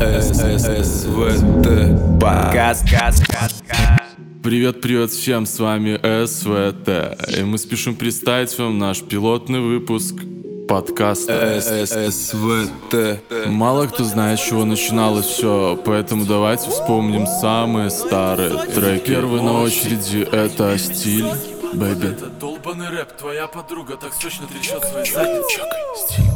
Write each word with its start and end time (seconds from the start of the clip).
СССВТ 0.00 1.66
Подкаст, 2.20 2.84
Привет, 4.44 4.80
привет 4.80 5.10
всем, 5.10 5.44
с 5.44 5.58
вами 5.58 5.96
СВТ 6.24 7.36
И 7.36 7.42
мы 7.42 7.58
спешим 7.58 7.96
представить 7.96 8.56
вам 8.60 8.78
наш 8.78 9.00
пилотный 9.02 9.58
выпуск 9.58 10.14
подкаста 10.68 11.60
СССВТ 11.60 13.22
Мало 13.46 13.88
кто 13.88 14.04
знает, 14.04 14.38
с 14.38 14.44
чего 14.44 14.64
начиналось 14.64 15.26
все, 15.26 15.76
поэтому 15.84 16.24
давайте 16.26 16.70
вспомним 16.70 17.26
самые 17.26 17.90
старые 17.90 18.50
треки. 18.66 19.08
Первый 19.08 19.42
на 19.42 19.62
очереди 19.62 20.18
это 20.30 20.78
«Стиль», 20.78 21.26
«Бэби» 21.74 22.12
Это 22.12 22.26
долбанный 22.26 22.88
рэп, 22.88 23.16
твоя 23.16 23.48
подруга 23.48 23.96
так 23.96 24.14
сочно 24.14 24.46
трясет 24.46 24.84
свои 24.84 25.04
задницы. 25.04 25.60
Стиль, 25.96 26.27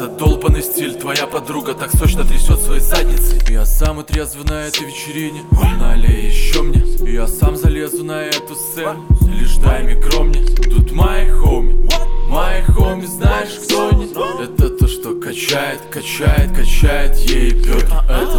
под 0.00 0.06
этот 0.06 0.16
долбанный 0.16 0.62
стиль 0.62 0.94
Твоя 0.94 1.26
подруга 1.26 1.74
так 1.74 1.90
сочно 1.90 2.24
трясет 2.24 2.58
своей 2.60 2.80
задницей 2.80 3.40
Я 3.48 3.64
сам 3.64 4.02
трезвый 4.02 4.44
на 4.44 4.66
этой 4.66 4.86
вечерине 4.86 5.42
Налей 5.78 6.28
еще 6.28 6.62
мне. 6.62 6.82
Я 7.12 7.26
сам 7.26 7.56
залезу 7.56 8.04
на 8.04 8.22
эту 8.22 8.54
сцену 8.54 9.04
Лишь 9.28 9.56
дай 9.56 9.82
микро 9.82 10.22
мне. 10.22 10.42
Тут 10.42 10.92
мои 10.92 11.28
хоми 11.28 11.88
Мои 12.28 12.62
хоми, 12.62 13.04
знаешь 13.04 13.58
кто 13.64 13.88
они? 13.90 14.06
Это 14.42 14.70
то, 14.70 14.86
что 14.86 15.20
качает, 15.20 15.80
качает, 15.90 16.56
качает 16.56 17.16
Ей 17.18 17.50
бьет, 17.50 17.84
это 18.08 18.38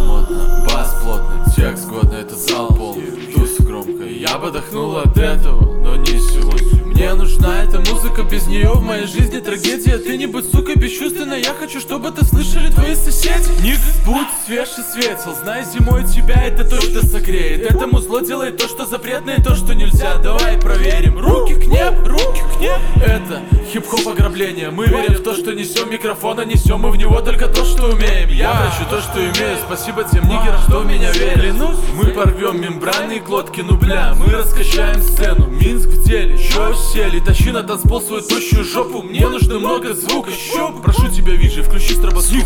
музыка, 8.22 8.34
без 8.34 8.46
нее 8.46 8.70
в 8.70 8.82
моей 8.82 9.06
жизни 9.06 9.38
трагедия. 9.38 9.98
Ты 9.98 10.16
не 10.16 10.26
будь, 10.26 10.50
сука, 10.50 10.78
бесчувственна, 10.78 11.34
я 11.34 11.54
хочу, 11.54 11.80
чтобы 11.80 12.08
это 12.08 12.24
слышали 12.24 12.70
твои 12.70 12.94
соседи. 12.94 13.50
Ник, 13.62 13.78
будь 14.06 14.28
свеж 14.46 14.68
и 14.78 14.82
светел, 14.82 15.34
знай, 15.42 15.64
зимой 15.64 16.04
тебя 16.04 16.42
это 16.42 16.64
точно 16.64 17.02
согреет. 17.02 17.70
Этому 17.70 18.00
зло 18.00 18.20
делает 18.20 18.56
то, 18.56 18.68
что 18.68 18.86
запретно 18.86 19.30
и 19.30 19.42
то, 19.42 19.54
что 19.54 19.74
нельзя. 19.74 20.16
Давай 20.18 20.58
проверим, 20.58 21.18
руки 21.18 21.54
к 21.54 21.66
небу, 21.66 22.08
руки 22.08 22.42
к 22.56 22.60
небу. 22.60 22.82
Это 22.96 23.42
хип-хоп 23.72 24.06
ограбление, 24.06 24.70
мы 24.70 24.86
верим 24.86 25.14
в 25.14 25.22
то, 25.22 25.34
что 25.34 25.52
несем 25.54 25.90
микрофон, 25.90 26.38
а 26.38 26.44
несем 26.44 26.80
мы 26.80 26.90
в 26.90 26.96
него 26.96 27.22
только 27.22 27.48
то, 27.48 27.64
что 27.64 27.86
умеем. 27.86 28.28
Я 28.28 28.52
хочу 28.54 28.88
то, 28.90 29.00
что 29.00 29.18
имею, 29.18 29.56
спасибо 29.66 30.04
тем 30.04 30.24
нигерам, 30.24 30.60
что 30.68 30.80
в 30.80 30.86
меня 30.86 31.10
верят. 31.12 31.56
Мы 31.94 32.10
порвем 32.10 32.60
мембраны 32.60 33.16
и 33.16 33.20
глотки, 33.20 33.62
ну 33.62 33.76
бля, 33.78 34.14
мы 34.14 34.26
раскачаем 34.26 35.00
сцену. 35.02 35.46
Минск 35.46 35.88
в 35.88 36.04
деле, 36.04 36.36
чё 36.36 36.74
сели? 36.74 37.20
Тащи 37.20 37.50
на 37.50 37.62
танцпол 37.62 38.02
свою 38.02 38.20
тощую 38.20 38.64
жопу. 38.64 39.00
Мне 39.00 39.26
нужно 39.26 39.58
много 39.58 39.94
звука, 39.94 40.30
щуп 40.30 40.82
Прошу 40.82 41.08
тебя, 41.08 41.32
Виджи, 41.32 41.62
включи 41.62 41.94
стробозвук 41.94 42.44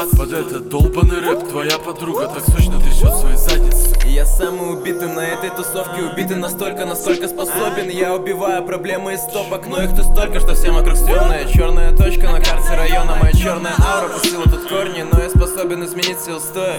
съебаться 0.00 0.16
под 0.16 0.32
этот 0.32 0.68
долбанный 0.68 1.20
рэп 1.20 1.48
Твоя 1.48 1.78
подруга 1.78 2.28
так 2.28 2.44
сочно 2.44 2.80
трясет 2.80 3.14
свои 3.14 3.36
задницы. 3.36 3.96
И 4.06 4.12
я 4.12 4.24
самый 4.24 4.72
убитый 4.72 5.08
на 5.08 5.20
этой 5.20 5.50
тусовке 5.50 6.02
Убитый 6.02 6.36
настолько, 6.36 6.86
настолько 6.86 7.28
способен. 7.28 7.88
Я 7.88 8.14
убиваю 8.14 8.64
проблемы 8.64 9.14
из 9.14 9.20
стопок 9.20 9.66
Но 9.66 9.82
их 9.82 9.94
тут 9.94 10.06
столько, 10.06 10.40
что 10.40 10.54
всем 10.54 10.74
вокруг 10.74 10.96
стрёмная 10.96 11.46
Черная 11.46 11.96
точка 11.96 12.30
на 12.30 12.40
карте 12.40 12.74
района 12.76 13.16
Моя 13.20 13.32
черная 13.32 13.74
аура 13.78 14.08
пустила 14.08 14.44
тут 14.44 14.68
корни 14.68 15.02
Но 15.02 15.20
я 15.20 15.28
способен 15.28 15.84
изменить 15.84 16.20
сил 16.20 16.40
стоя 16.40 16.78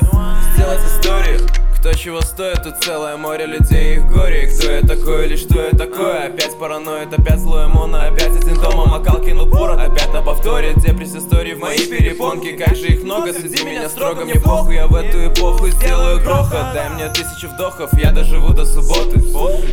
Сделать 0.55 0.81
историю 0.85 1.60
кто 1.81 1.93
чего 1.93 2.21
стоит, 2.21 2.61
тут 2.61 2.75
целое 2.83 3.17
море 3.17 3.47
людей 3.47 3.95
их 3.95 4.07
горе 4.07 4.45
Кто 4.45 4.71
я 4.71 4.81
такой 4.81 5.25
или 5.25 5.35
что 5.35 5.59
я 5.59 5.71
такое? 5.71 6.27
Опять 6.27 6.55
параноид, 6.59 7.11
опять 7.11 7.39
злое 7.39 7.67
моно 7.67 8.01
Опять 8.01 8.35
один 8.35 8.53
дома 8.61 8.85
макал 8.85 9.19
кинул 9.19 9.49
порот 9.49 9.79
Опять 9.79 10.13
на 10.13 10.21
повторе 10.21 10.75
депресс 10.75 11.15
истории 11.15 11.55
в 11.55 11.59
мои 11.59 11.79
перепонки. 11.79 12.51
Как 12.55 12.75
же 12.75 12.85
их 12.85 13.03
много, 13.03 13.33
среди 13.33 13.63
меня 13.63 13.89
строго 13.89 14.25
Мне 14.25 14.35
похуй, 14.35 14.75
я 14.75 14.85
в 14.85 14.93
эту 14.93 15.27
эпоху 15.27 15.69
сделаю 15.69 16.21
грохот. 16.21 16.73
Дай 16.75 16.89
мне 16.89 17.09
тысячу 17.09 17.47
вдохов, 17.47 17.91
я 17.93 18.11
доживу 18.11 18.53
до 18.53 18.63
субботы. 18.63 19.19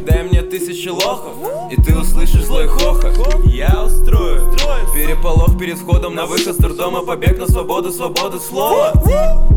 Дай 0.07 0.23
мне 0.23 0.41
тысячи 0.41 0.89
лохов, 0.89 1.35
и 1.71 1.77
ты 1.77 1.95
услышишь 1.95 2.45
злой 2.45 2.69
хохот. 2.69 3.45
Я 3.45 3.85
устрою 3.85 4.51
переполох 4.95 5.59
перед 5.59 5.77
входом 5.77 6.15
на 6.15 6.25
выход 6.25 6.55
с 6.55 6.57
трудома 6.57 7.05
Побег 7.05 7.39
на 7.39 7.47
свободу, 7.47 7.93
свободу 7.93 8.41
слова. 8.41 8.95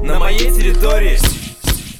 На 0.03 0.19
моей 0.19 0.51
территории 0.51 1.17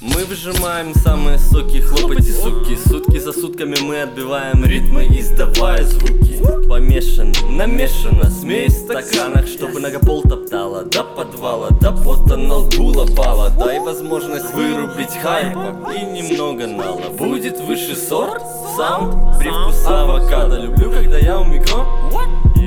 мы 0.01 0.25
выжимаем 0.25 0.95
самые 0.95 1.38
соки, 1.38 1.79
хлопайте, 1.79 2.34
суки. 2.34 2.75
Сутки 2.88 3.19
за 3.19 3.31
сутками 3.31 3.75
мы 3.81 4.01
отбиваем 4.01 4.66
ритмы, 4.66 5.06
издавая 5.06 5.84
звуки. 5.84 6.39
Помешаны, 6.67 7.34
намешано, 7.50 8.29
смесь 8.31 8.73
в 8.73 8.85
стаканах 8.85 9.45
Чтобы 9.47 9.79
нога 9.79 10.00
пол 10.00 10.23
топтала, 10.23 10.84
до 10.84 11.03
подвала 11.03 11.69
До 11.69 11.91
пота 11.91 12.35
на 12.35 12.56
лбу 12.56 12.88
лопала. 12.88 13.51
Дай 13.51 13.79
возможность 13.79 14.51
вырубить 14.56 15.16
хайп 15.22 15.56
И 15.95 16.01
немного 16.03 16.66
нала. 16.66 17.09
Будет 17.12 17.59
высший 17.59 17.95
сорт, 17.95 18.41
саунд, 18.75 19.38
привкус 19.38 19.85
авокадо. 19.85 20.62
Люблю, 20.62 20.91
когда 20.91 21.19
я 21.19 21.39
у 21.39 21.45
микро 21.45 21.85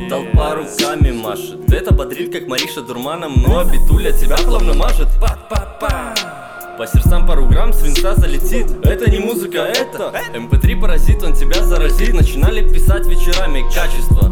Толпа 0.08 0.54
руками 0.54 1.10
машет. 1.10 1.72
Это 1.72 1.92
бодрит, 1.92 2.32
как 2.32 2.46
Мариша 2.46 2.82
дурманом 2.82 3.42
Но 3.42 3.58
обитуля 3.58 4.12
тебя 4.12 4.36
плавно 4.36 4.74
мажет. 4.74 5.08
Па-па-па 5.20 6.43
по 6.76 6.86
сердцам 6.86 7.26
пару 7.26 7.46
грамм 7.46 7.72
свинца 7.72 8.14
залетит. 8.16 8.66
Это 8.84 9.10
не 9.10 9.18
музыка, 9.18 9.58
это 9.58 10.12
МП3 10.34 10.80
паразит, 10.80 11.22
он 11.22 11.34
тебя 11.34 11.62
заразит. 11.62 12.14
Начинали 12.14 12.68
писать 12.68 13.06
вечерами 13.06 13.62
качество. 13.72 14.28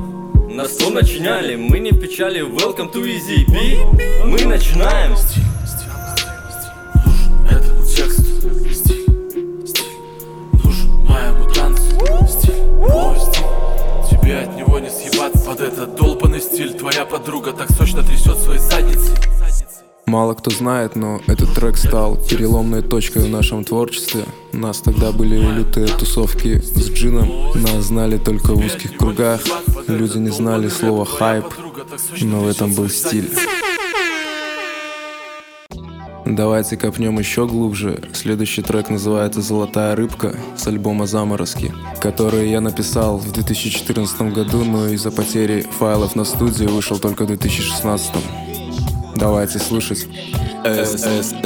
На 0.48 0.64
сто 0.66 0.91
начиняли, 0.91 1.56
мы 1.56 1.78
не 1.78 1.92
в 1.92 2.00
печали. 2.00 2.41
Welcome 2.41 2.92
to 2.92 3.04
Easy 3.04 3.47
B. 3.47 4.25
Мы 4.25 4.44
начинаем. 4.44 5.12
Этому 7.48 7.84
тексту 7.84 8.22
стиль, 8.72 9.66
стиль 9.66 9.86
Нужен 10.64 10.91
моему 11.04 11.48
танцу 11.52 11.82
стиль, 12.28 12.62
мой 12.76 13.19
стиль 13.20 14.19
Тебе 14.19 14.38
от 14.41 14.56
него 14.56 14.78
не 14.78 14.91
съебаться. 14.91 15.44
Под 15.44 15.60
этот 15.60 15.94
долбанный 15.94 16.41
стиль 16.41 16.75
Твоя 16.75 17.04
подруга 17.04 17.52
так 17.52 17.70
сочно 17.70 18.02
трясет 18.02 18.38
своей 18.38 18.60
задницей 18.60 19.14
Мало 20.06 20.34
кто 20.34 20.50
знает, 20.50 20.96
но 20.96 21.20
этот 21.26 21.54
трек 21.54 21.76
стал 21.76 22.16
переломной 22.16 22.82
точкой 22.82 23.22
в 23.22 23.30
нашем 23.30 23.64
творчестве. 23.64 24.24
У 24.52 24.56
нас 24.56 24.78
тогда 24.80 25.12
были 25.12 25.36
лютые 25.36 25.86
тусовки 25.86 26.60
с 26.60 26.90
джином, 26.90 27.52
нас 27.54 27.84
знали 27.84 28.18
только 28.18 28.52
в 28.54 28.58
узких 28.58 28.96
кругах. 28.96 29.40
Люди 29.86 30.18
не 30.18 30.30
знали 30.30 30.68
слова 30.68 31.04
хайп, 31.04 31.46
но 32.20 32.40
в 32.40 32.48
этом 32.48 32.74
был 32.74 32.88
стиль. 32.88 33.30
Давайте 36.24 36.76
копнем 36.76 37.19
еще 37.19 37.46
глубже. 37.46 38.00
Следующий 38.12 38.62
трек 38.62 38.90
называется 38.90 39.42
«Золотая 39.42 39.94
рыбка» 39.96 40.34
с 40.56 40.66
альбома 40.66 41.06
«Заморозки», 41.06 41.74
который 42.00 42.48
я 42.48 42.60
написал 42.60 43.19
в 43.19 43.30
2014 43.32 44.32
году, 44.32 44.64
но 44.64 44.88
из-за 44.88 45.10
потери 45.10 45.66
файлов 45.78 46.16
на 46.16 46.24
студии 46.24 46.64
вышел 46.64 46.98
только 46.98 47.24
в 47.24 47.26
2016. 47.26 48.12
Давайте 49.16 49.58
слушать. 49.58 50.06
СССВТ 50.64 51.42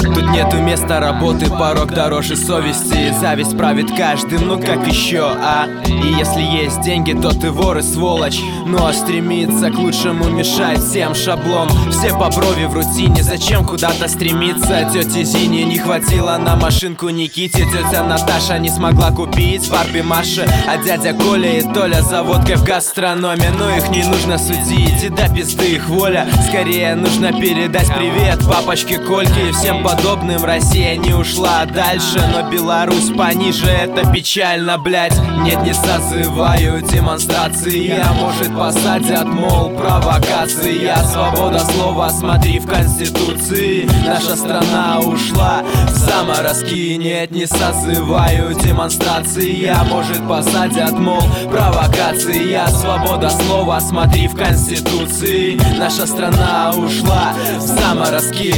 Тут 0.00 0.30
нету 0.30 0.58
места 0.58 1.00
работы, 1.00 1.46
порог 1.46 1.92
дороже 1.92 2.36
совести. 2.36 3.12
Зависть 3.20 3.56
правит 3.56 3.94
каждым, 3.96 4.48
ну 4.48 4.58
как 4.58 4.86
еще, 4.86 5.24
а? 5.24 5.68
И 5.86 6.14
если 6.18 6.40
есть 6.40 6.80
деньги, 6.80 7.12
то 7.12 7.30
ты 7.30 7.50
вор 7.50 7.78
и 7.78 7.82
сволочь. 7.82 8.40
Ну 8.66 8.84
а 8.84 8.92
стремиться 8.92 9.70
к 9.70 9.78
лучшему 9.78 10.28
мешает 10.30 10.80
всем 10.80 11.14
шаблон. 11.14 11.68
Все 11.90 12.10
по 12.10 12.30
брови 12.30 12.64
в 12.64 12.74
рутине, 12.74 13.22
зачем 13.22 13.64
куда-то 13.64 14.08
стремиться? 14.08 14.90
Тете 14.92 15.24
Зине 15.24 15.64
не 15.64 15.78
хватило 15.78 16.36
на 16.38 16.56
машинку 16.56 17.08
Никите. 17.10 17.64
Тетя 17.64 18.04
Наташа 18.04 18.58
не 18.58 18.70
смогла 18.70 19.10
купить 19.10 19.70
Барби 19.70 20.00
Марши 20.00 20.46
А 20.66 20.76
дядя 20.78 21.12
Коля 21.12 21.58
и 21.58 21.62
Толя 21.62 22.02
за 22.02 22.22
водкой 22.22 22.56
в 22.56 22.64
гастрономе. 22.64 23.50
Но 23.58 23.70
их 23.70 23.88
не 23.90 24.02
нужно 24.02 24.38
судить, 24.38 25.04
и 25.04 25.08
до 25.08 25.28
пизды 25.32 25.74
их 25.74 25.88
воля. 25.88 26.26
Скорее 26.48 26.94
Нужно 26.94 27.32
передать 27.32 27.88
привет 27.94 28.40
папочке 28.48 28.98
Кольке 28.98 29.50
и 29.50 29.52
всем 29.52 29.83
подобным 29.84 30.42
Россия 30.42 30.96
не 30.96 31.12
ушла 31.12 31.66
дальше, 31.66 32.18
но 32.32 32.50
Беларусь 32.50 33.10
пониже. 33.10 33.66
Это 33.66 34.10
печально, 34.10 34.78
блять 34.78 35.12
Нет, 35.42 35.62
не 35.62 35.74
созываю 35.74 36.80
демонстрации. 36.80 37.88
Я, 37.88 38.12
может, 38.14 38.56
посадят, 38.56 39.26
мол, 39.26 39.70
провокации. 39.70 40.84
Я 40.84 40.96
свобода 41.04 41.58
слова, 41.58 42.08
смотри 42.08 42.58
в 42.58 42.66
Конституции. 42.66 43.86
Наша 44.06 44.36
страна 44.36 45.00
ушла 45.00 45.62
в 45.88 45.90
заморозки. 45.90 46.96
Нет, 46.96 47.30
не 47.30 47.46
созываю 47.46 48.54
демонстрации. 48.54 49.50
Я, 49.50 49.84
может, 49.84 50.26
посадят, 50.26 50.92
мол, 50.92 51.22
провокации. 51.50 52.50
Я 52.50 52.68
свобода 52.68 53.28
слова, 53.28 53.80
смотри 53.80 54.28
в 54.28 54.34
Конституции. 54.34 55.60
Наша 55.78 56.06
страна 56.06 56.72
ушла 56.74 57.34
в 57.58 57.60
заморозки 57.60 58.54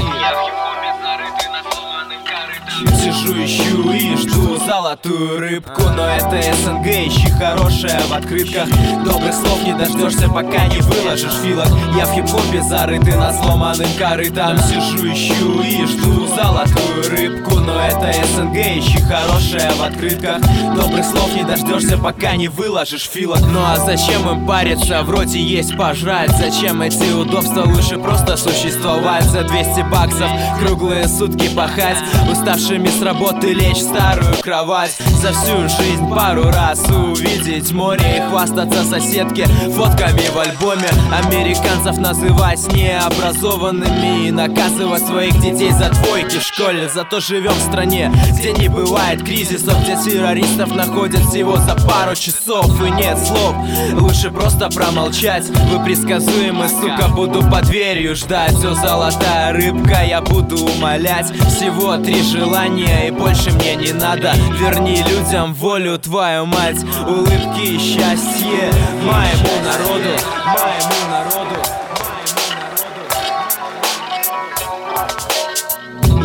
Сижу, 3.07 3.35
ищу 3.35 3.93
и 3.93 4.17
жду 4.17 4.57
золотую 4.67 5.39
рыбку 5.39 5.83
Но 5.97 6.09
это 6.09 6.43
СНГ, 6.57 6.87
ищи 6.87 7.31
хорошее 7.31 8.01
в 8.09 8.13
открытках. 8.13 8.69
Добрых 9.05 9.33
слов 9.33 9.63
не 9.63 9.75
дождешься, 9.75 10.29
пока 10.29 10.67
не 10.67 10.81
выложишь 10.81 11.35
филок. 11.41 11.69
Я 11.97 12.07
в 12.07 12.13
хип-хопе 12.13 12.63
зарытый 12.63 13.15
на 13.15 13.33
сломанным 13.33 13.89
корытом 13.97 14.59
Сижу, 14.59 15.07
ищу 15.13 15.63
и 15.63 15.87
жду 15.87 16.27
золотую 16.27 17.09
рыбку 17.09 17.61
Но 17.61 17.81
это 17.81 18.13
СНГ, 18.27 18.57
ищи 18.57 18.99
хорошее 19.03 19.71
в 19.71 19.83
открытках. 19.85 20.41
Добрых 20.75 21.05
слов 21.05 21.33
не 21.33 21.45
дождешься, 21.45 21.97
пока 21.97 22.35
не 22.35 22.49
выложишь 22.49 23.09
филок. 23.09 23.39
Ну 23.53 23.61
а 23.65 23.77
зачем 23.77 24.29
им 24.29 24.45
париться, 24.49 25.05
вроде 25.05 25.41
есть 25.41 25.77
пожрать. 25.77 26.33
Зачем 26.37 26.83
эти 26.83 27.13
удобства, 27.13 27.63
лучше 27.63 27.99
просто 27.99 28.37
существовать. 28.37 29.25
За 29.27 29.45
200 29.45 29.89
баксов 29.93 30.29
круглые 30.59 31.07
сутки 31.07 31.49
пахать. 31.55 31.99
Уставшими 32.29 32.97
с 32.97 33.03
работы 33.07 33.53
лечь 33.53 33.77
в 33.77 33.83
старую 33.83 34.35
кровать 34.43 34.97
За 35.23 35.33
всю 35.33 35.69
жизнь 35.69 36.09
пару 36.11 36.45
раз 36.51 36.85
увидеть 36.91 37.71
море 37.71 38.17
И 38.17 38.29
хвастаться 38.29 38.85
соседке 38.85 39.47
фотками 39.75 40.23
в 40.35 40.39
альбоме. 40.39 40.89
Американцев 41.13 41.99
называть 41.99 42.61
необразованными 42.73 44.27
И 44.27 44.31
наказывать 44.33 45.07
своих 45.07 45.41
детей 45.41 45.71
за 45.71 45.91
двойки 45.91 46.39
в 46.39 46.43
школе. 46.43 46.91
Зато 46.93 47.21
живем 47.21 47.53
в 47.53 47.61
стране, 47.61 48.13
где 48.33 48.53
не 48.53 48.69
бывает 48.69 49.23
кризисов 49.23 49.81
Где 49.83 49.97
террористов 49.97 50.75
находят 50.75 51.21
всего 51.27 51.57
за 51.59 51.77
пару 51.87 52.17
часов. 52.17 52.67
И 52.83 52.91
нет 52.91 53.19
слов, 53.19 53.55
лучше 53.93 54.31
просто 54.31 54.69
промолчать. 54.69 55.49
Вы 55.49 55.85
предсказуемы, 55.85 56.69
сука, 56.69 57.09
буду 57.09 57.41
под 57.49 57.67
дверью 57.67 58.17
ждать. 58.17 58.57
Все 58.57 58.75
золотая 58.75 59.53
рыбка, 59.53 60.03
я 60.05 60.21
буду 60.21 60.57
умолять. 60.57 61.31
Всего 61.51 61.97
три 61.99 62.23
желания 62.23 62.86
и 63.07 63.11
больше 63.11 63.51
мне 63.53 63.77
не 63.77 63.93
надо. 63.93 64.33
Верни 64.59 65.03
людям 65.03 65.55
волю, 65.55 65.99
твою 65.99 66.47
мать. 66.47 66.83
Улыбки 67.07 67.75
и 67.75 67.79
счастье 67.79 68.73
моему 69.03 69.65
народу 69.65 70.11
Моему 70.47 71.11
народу 71.11 71.26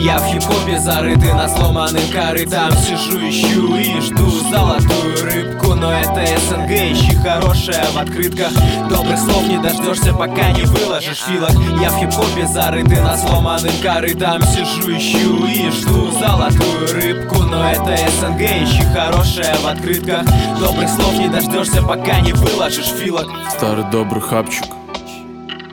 Я 0.03 0.17
в 0.17 0.25
хип-хопе 0.25 0.79
зарытый 0.79 1.31
на 1.31 1.47
сломанным 1.47 2.01
корытам 2.11 2.71
Сижу, 2.71 3.19
ищу 3.19 3.75
и 3.75 4.01
жду 4.01 4.31
золотую 4.49 5.23
рыбку. 5.23 5.75
Но 5.75 5.93
это 5.93 6.25
СНГ, 6.39 6.71
ищи 6.71 7.15
хорошее 7.17 7.83
в 7.93 7.97
открытках. 7.99 8.51
Добрых 8.89 9.19
слов 9.19 9.47
не 9.47 9.59
дождешься, 9.59 10.11
пока 10.11 10.53
не 10.53 10.63
выложишь 10.63 11.19
филок 11.19 11.51
Я 11.79 11.91
в 11.91 11.99
хип-хопе 11.99 12.47
зарытый 12.47 12.99
на 12.99 13.15
сломанным 13.15 13.73
корытам 13.83 14.41
Сижу, 14.41 14.89
ищу 14.97 15.45
и 15.45 15.69
жду 15.69 16.09
золотую 16.19 16.93
рыбку. 16.93 17.43
Но 17.43 17.69
это 17.69 17.95
СНГ, 17.95 18.41
ищи 18.41 18.81
хорошее 18.95 19.53
в 19.61 19.67
открытках. 19.67 20.23
Добрых 20.59 20.89
слов 20.89 21.13
не 21.19 21.29
дождешься, 21.29 21.83
пока 21.83 22.19
не 22.21 22.33
выложишь 22.33 22.87
филок 22.87 23.27
Старый 23.51 23.85
добрый 23.91 24.23
хапчик. 24.23 24.65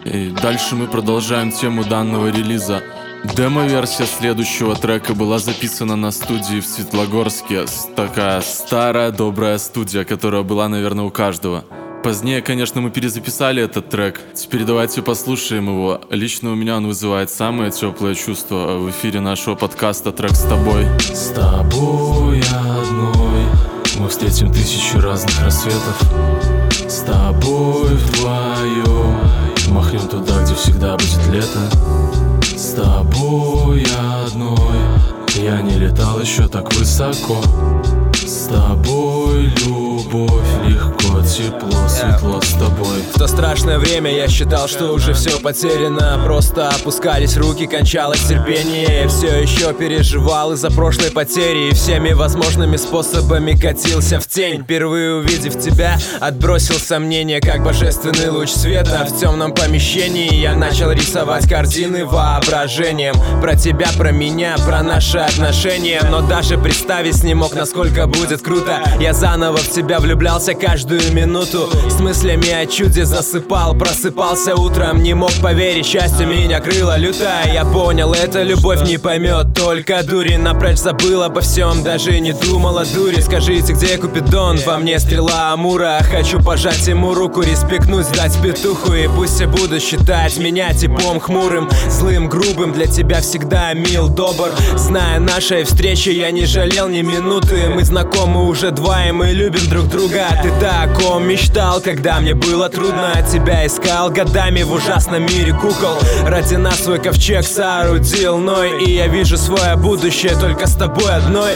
И 0.04 0.28
дальше 0.42 0.76
мы 0.76 0.86
продолжаем 0.86 1.50
тему 1.50 1.82
данного 1.82 2.28
релиза 2.28 2.82
Демо-версия 3.24 4.06
следующего 4.06 4.76
трека 4.76 5.14
была 5.14 5.38
записана 5.38 5.96
на 5.96 6.10
студии 6.12 6.60
в 6.60 6.66
Светлогорске. 6.66 7.64
Такая 7.96 8.40
старая 8.42 9.10
добрая 9.10 9.58
студия, 9.58 10.04
которая 10.04 10.42
была, 10.42 10.68
наверное, 10.68 11.04
у 11.04 11.10
каждого. 11.10 11.64
Позднее, 12.04 12.42
конечно, 12.42 12.80
мы 12.80 12.90
перезаписали 12.90 13.62
этот 13.62 13.90
трек. 13.90 14.20
Теперь 14.34 14.64
давайте 14.64 15.02
послушаем 15.02 15.66
его. 15.66 16.00
Лично 16.10 16.52
у 16.52 16.54
меня 16.54 16.76
он 16.76 16.86
вызывает 16.86 17.30
самое 17.30 17.72
теплое 17.72 18.14
чувство 18.14 18.78
в 18.78 18.90
эфире 18.90 19.20
нашего 19.20 19.56
подкаста 19.56 20.12
«Трек 20.12 20.32
с 20.32 20.44
тобой». 20.44 20.86
С 21.00 21.30
тобой 21.34 22.40
одной 22.40 23.46
мы 23.98 24.08
встретим 24.08 24.52
тысячи 24.52 24.96
разных 24.96 25.42
рассветов. 25.42 26.00
С 26.88 27.00
тобой 27.00 27.96
вдвоем 27.96 29.18
Махнем 29.70 30.08
туда, 30.08 30.42
где 30.44 30.54
всегда 30.54 30.96
будет 30.96 31.26
лето 31.30 32.37
С 32.58 32.72
тобой 32.72 33.86
одной. 34.26 34.58
Я 35.36 35.62
не 35.62 35.78
летал 35.78 36.18
еще 36.18 36.48
так 36.48 36.74
высоко. 36.74 37.40
С 38.14 38.48
тобой 38.48 39.44
любовь 39.64 40.66
Легко, 40.66 41.07
тепло, 41.28 41.88
светло 41.88 42.40
с 42.40 42.52
тобой. 42.54 43.02
В 43.14 43.18
то 43.18 43.26
страшное 43.26 43.78
время 43.78 44.10
я 44.10 44.28
считал, 44.28 44.66
что 44.66 44.92
уже 44.92 45.12
все 45.12 45.38
потеряно. 45.38 46.20
Просто 46.24 46.68
опускались 46.68 47.36
руки, 47.36 47.66
кончалось 47.66 48.20
терпение. 48.20 49.02
Я 49.02 49.08
все 49.08 49.40
еще 49.40 49.74
переживал 49.74 50.52
из-за 50.52 50.70
прошлой 50.70 51.10
потери. 51.10 51.68
И 51.68 51.74
всеми 51.74 52.12
возможными 52.12 52.76
способами 52.76 53.52
катился 53.52 54.20
в 54.20 54.26
тень. 54.26 54.62
Впервые 54.62 55.16
увидев 55.16 55.60
тебя, 55.60 55.98
отбросил 56.20 56.76
сомнения 56.76 57.40
Как 57.40 57.62
божественный 57.62 58.30
луч 58.30 58.50
света. 58.50 59.06
В 59.08 59.20
темном 59.20 59.54
помещении 59.54 60.34
Я 60.34 60.54
начал 60.54 60.90
рисовать 60.90 61.48
картины 61.48 62.04
воображением. 62.06 63.14
Про 63.40 63.54
тебя, 63.54 63.88
про 63.98 64.12
меня, 64.12 64.56
про 64.66 64.82
наши 64.82 65.18
отношения. 65.18 66.00
Но 66.10 66.22
даже 66.22 66.56
представить 66.56 67.22
не 67.22 67.34
мог, 67.34 67.54
насколько 67.54 68.06
будет 68.06 68.40
круто. 68.40 68.82
Я 68.98 69.12
заново 69.12 69.58
в 69.58 69.70
тебя 69.70 70.00
влюблялся 70.00 70.54
каждую 70.54 71.00
минуту 71.12 71.17
С 71.24 72.00
мыслями 72.00 72.50
о 72.50 72.66
чуде 72.66 73.04
засыпал 73.04 73.74
Просыпался 73.74 74.54
утром, 74.54 75.02
не 75.02 75.14
мог 75.14 75.32
поверить. 75.42 75.86
Счастье 75.86 76.26
меня 76.26 76.60
крыло 76.60 76.96
лютая 76.96 77.52
Я 77.52 77.64
понял, 77.64 78.12
эта 78.12 78.42
любовь 78.42 78.82
не 78.82 78.98
поймет. 78.98 79.54
Только 79.54 80.02
дури 80.04 80.36
напрочь 80.36 80.78
забыл 80.78 81.22
обо 81.22 81.40
всем 81.40 81.82
Даже 81.82 82.20
не 82.20 82.32
думал 82.32 82.78
о 82.78 82.84
дуре 82.84 83.20
Скажите, 83.20 83.72
где 83.72 83.98
Купидон? 83.98 84.58
Во 84.64 84.78
мне 84.78 84.98
стрела 85.00 85.52
Амура. 85.52 85.98
Хочу 86.08 86.40
пожать 86.40 86.86
ему 86.86 87.14
руку, 87.14 87.42
респектнуть, 87.42 88.06
дать 88.14 88.40
петуху. 88.40 88.92
И 88.92 89.08
пусть 89.08 89.34
все 89.34 89.46
будут 89.46 89.82
считать 89.82 90.38
меня 90.38 90.72
типом 90.72 91.18
хмурым 91.18 91.68
Злым, 91.88 92.28
грубым, 92.28 92.72
для 92.72 92.86
тебя 92.86 93.20
всегда 93.20 93.72
мил, 93.74 94.08
добр. 94.08 94.50
Зная 94.76 95.18
нашей 95.18 95.64
встречи, 95.64 96.10
я 96.10 96.30
не 96.30 96.46
жалел 96.46 96.88
ни 96.88 97.02
минуты. 97.02 97.70
Мы 97.74 97.82
знакомы 97.82 98.46
уже 98.46 98.70
два, 98.70 99.06
и 99.06 99.12
мы 99.12 99.32
любим 99.32 99.68
друг 99.68 99.88
друга. 99.88 100.26
Ты 100.42 100.52
так 100.60 100.98
ком 101.08 101.26
мечтал, 101.26 101.80
когда 101.80 102.20
мне 102.20 102.34
было 102.34 102.68
трудно. 102.68 103.14
Тебя 103.32 103.66
искал 103.66 104.10
годами 104.10 104.62
в 104.62 104.72
ужасном 104.72 105.22
мире 105.22 105.52
кукол. 105.54 105.96
Ради 106.26 106.56
нас 106.56 106.80
свой 106.80 106.98
ковчег 106.98 107.46
соорудил 107.46 108.36
Ной 108.36 108.84
И 108.84 108.94
я 108.94 109.06
вижу 109.06 109.38
свое 109.38 109.76
будущее 109.76 110.36
только 110.38 110.66
с 110.66 110.74
тобой 110.74 111.10
одной. 111.10 111.52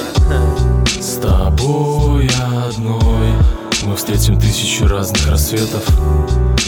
С 0.87 1.17
тобой 1.17 2.31
одной. 2.67 3.33
Мы 3.83 3.97
встретим 3.97 4.41
тысячи 4.41 4.85
разных 4.85 5.29
рассветов. 5.29 5.83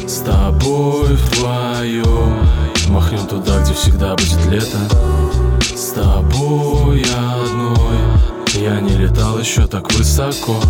С 0.07 0.19
тобой 0.19 1.15
вдвоем. 1.15 2.47
Махнем 2.89 3.27
туда, 3.27 3.61
где 3.61 3.73
всегда 3.73 4.15
будет 4.15 4.45
лето. 4.47 4.79
С 5.75 5.93
тобой 5.93 7.03
одной. 7.03 8.63
Я 8.63 8.81
не 8.81 8.95
летал 8.95 9.39
еще 9.39 9.67
так 9.67 9.91
высоко 9.95 10.61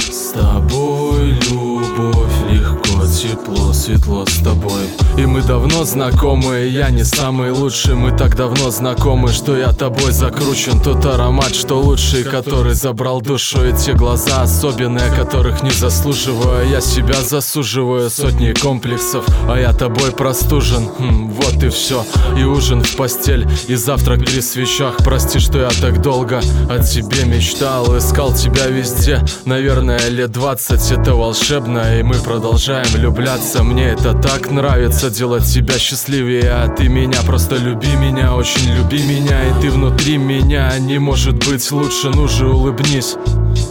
С 0.00 0.32
тобой 0.32 1.32
любовь 1.50 2.30
Легко, 2.50 3.06
тепло, 3.06 3.72
светло 3.72 4.24
с 4.26 4.38
тобой. 4.42 4.82
И 5.16 5.26
мы 5.26 5.42
давно 5.42 5.84
знакомы, 5.84 6.66
я 6.66 6.90
не 6.90 7.04
самый 7.04 7.50
лучший. 7.50 7.94
Мы 7.94 8.10
так 8.10 8.36
давно 8.36 8.70
знакомы, 8.70 9.28
что 9.28 9.56
я 9.56 9.72
тобой 9.72 10.12
закручен. 10.12 10.80
Тот 10.80 11.04
аромат, 11.04 11.54
что 11.54 11.80
лучший, 11.80 12.24
который 12.24 12.74
забрал 12.74 13.20
душу. 13.20 13.64
И 13.64 13.72
те 13.72 13.92
глаза 13.92 14.42
особенные, 14.42 15.10
которых 15.14 15.62
не 15.62 15.70
заслуживаю. 15.70 16.68
Я 16.68 16.80
себя 16.80 17.22
засуживаю, 17.22 18.10
сотни 18.10 18.52
комплексов 18.52 19.24
А 19.48 19.58
я 19.58 19.72
тобой 19.72 20.12
простужен, 20.12 20.88
Хм, 20.98 21.30
вот 21.30 21.62
и 21.62 21.68
все 21.68 22.04
И 22.36 22.42
ужин 22.42 22.82
в 22.82 22.96
постель, 22.96 23.46
и 23.68 23.74
завтрак 23.74 24.20
при 24.20 24.40
свечах. 24.40 24.96
Прости, 24.98 25.38
что 25.38 25.58
я 25.58 25.70
так 25.80 26.02
долго 26.02 26.40
о 26.68 26.78
тебе 26.78 27.24
мечтал. 27.24 27.96
Искал 27.96 28.32
тебя 28.32 28.66
везде, 28.66 29.22
наверное, 29.44 29.89
лет 30.08 30.30
двадцать 30.32 30.90
Это 30.90 31.14
волшебно, 31.14 31.98
и 31.98 32.02
мы 32.02 32.14
продолжаем 32.14 32.86
влюбляться. 32.92 33.62
Мне 33.62 33.90
это 33.90 34.14
так 34.14 34.50
нравится, 34.50 35.10
делать 35.10 35.44
тебя 35.44 35.78
счастливее 35.78 36.50
А 36.50 36.68
ты 36.68 36.88
меня, 36.88 37.22
просто 37.26 37.56
люби 37.56 37.94
меня, 37.96 38.34
очень 38.34 38.72
люби 38.74 39.02
меня 39.02 39.48
И 39.48 39.60
ты 39.60 39.70
внутри 39.70 40.18
меня, 40.18 40.76
не 40.78 40.98
может 40.98 41.34
быть 41.48 41.70
лучше, 41.70 42.10
ну 42.10 42.28
же 42.28 42.48
улыбнись. 42.48 43.16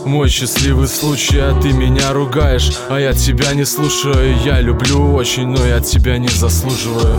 Мой 0.06 0.30
счастливый 0.30 0.88
случай, 0.88 1.40
а 1.40 1.60
ты 1.62 1.72
меня 1.72 2.12
ругаешь 2.14 2.72
А 2.90 3.00
я 3.00 3.14
тебя 3.14 3.54
не 3.54 3.66
слушаю, 3.66 4.38
я 4.44 4.62
люблю 4.62 5.14
очень, 5.14 5.48
но 5.48 5.66
я 5.66 5.80
тебя 5.80 6.18
не 6.18 6.28
заслуживаю. 6.28 7.16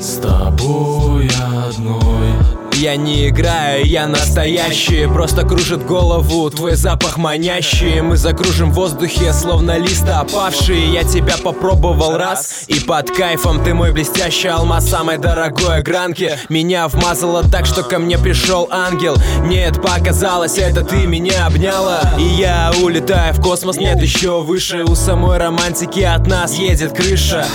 С 0.00 0.18
тобой 0.18 1.28
одной 1.66 2.63
я 2.74 2.96
не 2.96 3.28
играю, 3.28 3.84
я 3.84 4.06
настоящий. 4.06 5.06
Просто 5.06 5.42
кружит 5.42 5.84
голову 5.86 6.50
твой 6.50 6.74
запах 6.74 7.16
манящий. 7.16 8.00
Мы 8.00 8.16
закружим 8.16 8.70
в 8.70 8.74
воздухе, 8.74 9.32
словно 9.32 9.78
лист 9.78 10.08
опавший. 10.08 10.90
Я 10.92 11.04
тебя 11.04 11.36
попробовал 11.36 12.16
раз, 12.16 12.64
и 12.66 12.80
под 12.80 13.10
кайфом 13.10 13.62
Ты 13.64 13.74
мой 13.74 13.92
блестящий 13.92 14.48
алмаз 14.48 14.88
самой 14.88 15.18
дорогой 15.18 15.82
гранки. 15.82 16.38
Меня 16.48 16.88
вмазало 16.88 17.42
так, 17.42 17.66
что 17.66 17.82
ко 17.82 17.98
мне 17.98 18.18
пришел 18.18 18.68
ангел. 18.70 19.16
Нет, 19.44 19.80
показалось, 19.80 20.58
это 20.58 20.82
ты 20.82 21.06
меня 21.06 21.46
обняла. 21.46 22.00
И 22.18 22.24
я 22.24 22.72
улетаю 22.82 23.34
в 23.34 23.42
космос, 23.42 23.76
нет 23.76 24.00
еще 24.02 24.40
выше. 24.42 24.84
У 24.84 24.94
самой 24.94 25.38
романтики 25.38 26.00
от 26.00 26.26
нас 26.26 26.54
едет 26.54 26.92
крыша 26.92 27.46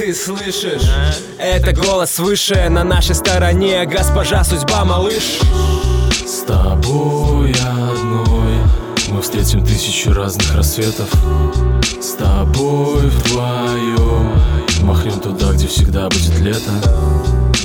ты 0.00 0.14
слышишь? 0.14 0.88
Это 1.38 1.74
голос 1.74 2.12
свыше 2.12 2.70
на 2.70 2.84
нашей 2.84 3.14
стороне. 3.14 3.84
Госпожа 3.84 4.42
судьба, 4.44 4.86
малыш. 4.86 5.40
С 6.26 6.40
тобой 6.46 7.52
одной 7.52 8.54
Мы 9.10 9.20
встретим 9.20 9.62
тысячи 9.62 10.08
разных 10.08 10.54
рассветов. 10.54 11.10
С 12.00 12.14
тобой 12.14 13.08
вдвоем 13.08 14.40
Махнем 14.80 15.20
туда, 15.20 15.52
где 15.52 15.66
всегда 15.66 16.08
будет 16.08 16.38
лето. 16.38 16.72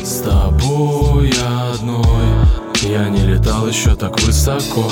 С 0.04 0.20
тобой 0.20 1.32
одной 1.72 2.65
Я 2.88 3.10
не 3.10 3.26
летал 3.26 3.68
еще 3.68 3.96
так 3.96 4.20
высоко. 4.22 4.88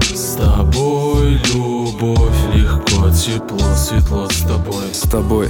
С 0.00 0.36
тобой 0.36 1.40
любовь 1.52 2.54
Легко, 2.54 3.10
тепло, 3.10 3.74
светло 3.74 4.28
с 4.30 4.42
тобой. 4.42 4.84
С 4.92 5.00
тобой. 5.08 5.48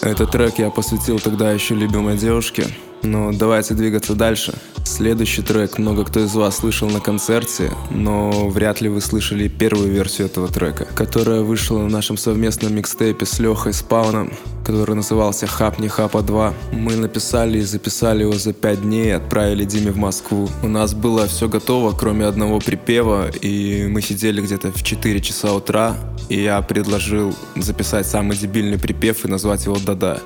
Этот 0.00 0.30
трек 0.30 0.58
я 0.58 0.70
посвятил 0.70 1.18
тогда 1.18 1.52
еще 1.52 1.74
любимой 1.74 2.16
девушке. 2.16 2.66
Но 3.02 3.32
давайте 3.32 3.74
двигаться 3.74 4.14
дальше. 4.14 4.54
Следующий 4.84 5.42
трек 5.42 5.78
много 5.78 6.04
кто 6.04 6.20
из 6.20 6.34
вас 6.34 6.56
слышал 6.56 6.88
на 6.88 6.98
концерте, 7.00 7.70
но 7.90 8.48
вряд 8.48 8.80
ли 8.80 8.88
вы 8.88 9.00
слышали 9.00 9.46
первую 9.46 9.90
версию 9.90 10.26
этого 10.28 10.48
трека, 10.48 10.86
которая 10.94 11.42
вышла 11.42 11.78
на 11.78 11.88
нашем 11.88 12.16
совместном 12.16 12.74
микстейпе 12.74 13.26
с 13.26 13.38
Лехой 13.38 13.74
Спауном, 13.74 14.32
который 14.64 14.96
назывался 14.96 15.46
«Хап 15.46 15.78
не 15.78 15.88
хапа 15.88 16.18
2». 16.18 16.54
Мы 16.72 16.96
написали 16.96 17.58
и 17.58 17.62
записали 17.62 18.22
его 18.22 18.32
за 18.32 18.52
пять 18.52 18.82
дней 18.82 19.08
и 19.08 19.10
отправили 19.10 19.64
Диме 19.64 19.92
в 19.92 19.96
Москву. 19.96 20.48
У 20.62 20.68
нас 20.68 20.94
было 20.94 21.26
все 21.26 21.48
готово, 21.48 21.92
кроме 21.92 22.24
одного 22.24 22.58
припева, 22.58 23.28
и 23.28 23.86
мы 23.88 24.00
сидели 24.00 24.40
где-то 24.40 24.72
в 24.72 24.82
4 24.82 25.20
часа 25.20 25.52
утра, 25.52 25.96
и 26.28 26.40
я 26.40 26.60
предложил 26.62 27.34
записать 27.56 28.06
самый 28.06 28.36
дебильный 28.36 28.78
припев 28.78 29.24
и 29.24 29.28
назвать 29.28 29.64
его 29.66 29.76
«Да-да». 29.84 30.18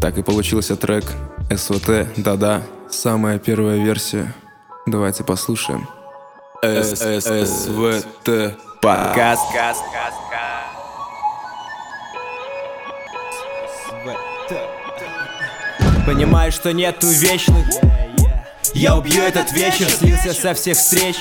Так 0.00 0.16
и 0.16 0.22
получился 0.22 0.76
трек 0.76 1.04
СВТ 1.52 2.06
«Да-да». 2.16 2.62
Самая 2.88 3.40
первая 3.40 3.76
версия. 3.76 4.32
Давайте 4.86 5.24
послушаем. 5.24 5.88
СССВТ 6.62 8.56
подкаст. 8.80 9.42
Понимаю, 16.06 16.52
что 16.52 16.72
нету 16.72 17.08
вечных 17.08 17.66
Я 18.74 18.96
убью 18.96 19.22
этот 19.22 19.52
вечер, 19.52 19.88
слился 19.88 20.32
со 20.32 20.54
всех 20.54 20.76
встреч 20.76 21.16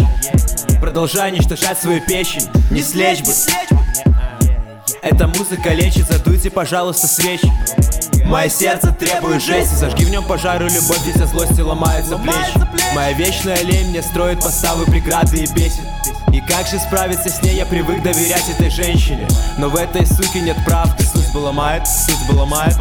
Продолжай 0.80 1.32
уничтожать 1.32 1.78
свою 1.78 2.02
печень 2.02 2.48
Не 2.72 2.82
слечь 2.82 3.22
бы 3.22 3.32
Эта 5.02 5.28
музыка 5.28 5.74
лечит, 5.74 6.08
задуйте, 6.08 6.50
пожалуйста, 6.50 7.08
свечи 7.08 7.52
Мое 8.30 8.48
сердце 8.48 8.92
требует 8.92 9.42
жести 9.42 9.74
Зажги 9.74 10.06
в 10.06 10.12
нем 10.12 10.24
пожару, 10.24 10.66
любовь 10.66 11.08
из-за 11.08 11.26
злости 11.26 11.62
ломаются 11.62 12.16
плечи 12.18 12.54
Моя 12.94 13.14
вечная 13.14 13.62
лень 13.64 13.90
мне 13.90 14.04
строит 14.04 14.40
поставы, 14.40 14.86
преграды 14.86 15.38
и 15.38 15.54
бесит. 15.54 15.84
И 16.34 16.42
как 16.42 16.68
же 16.68 16.80
справиться 16.80 17.30
с 17.30 17.42
ней, 17.44 17.56
я 17.56 17.66
привык 17.66 18.02
доверять 18.02 18.50
этой 18.50 18.70
женщине. 18.70 19.28
Но 19.58 19.70
в 19.70 19.76
этой 19.76 20.06
суке 20.08 20.42
нет 20.42 20.58
правды. 20.66 21.04
Судьба 21.04 21.40
ломает, 21.40 21.88
судьба 21.88 22.42
ломает 22.42 22.76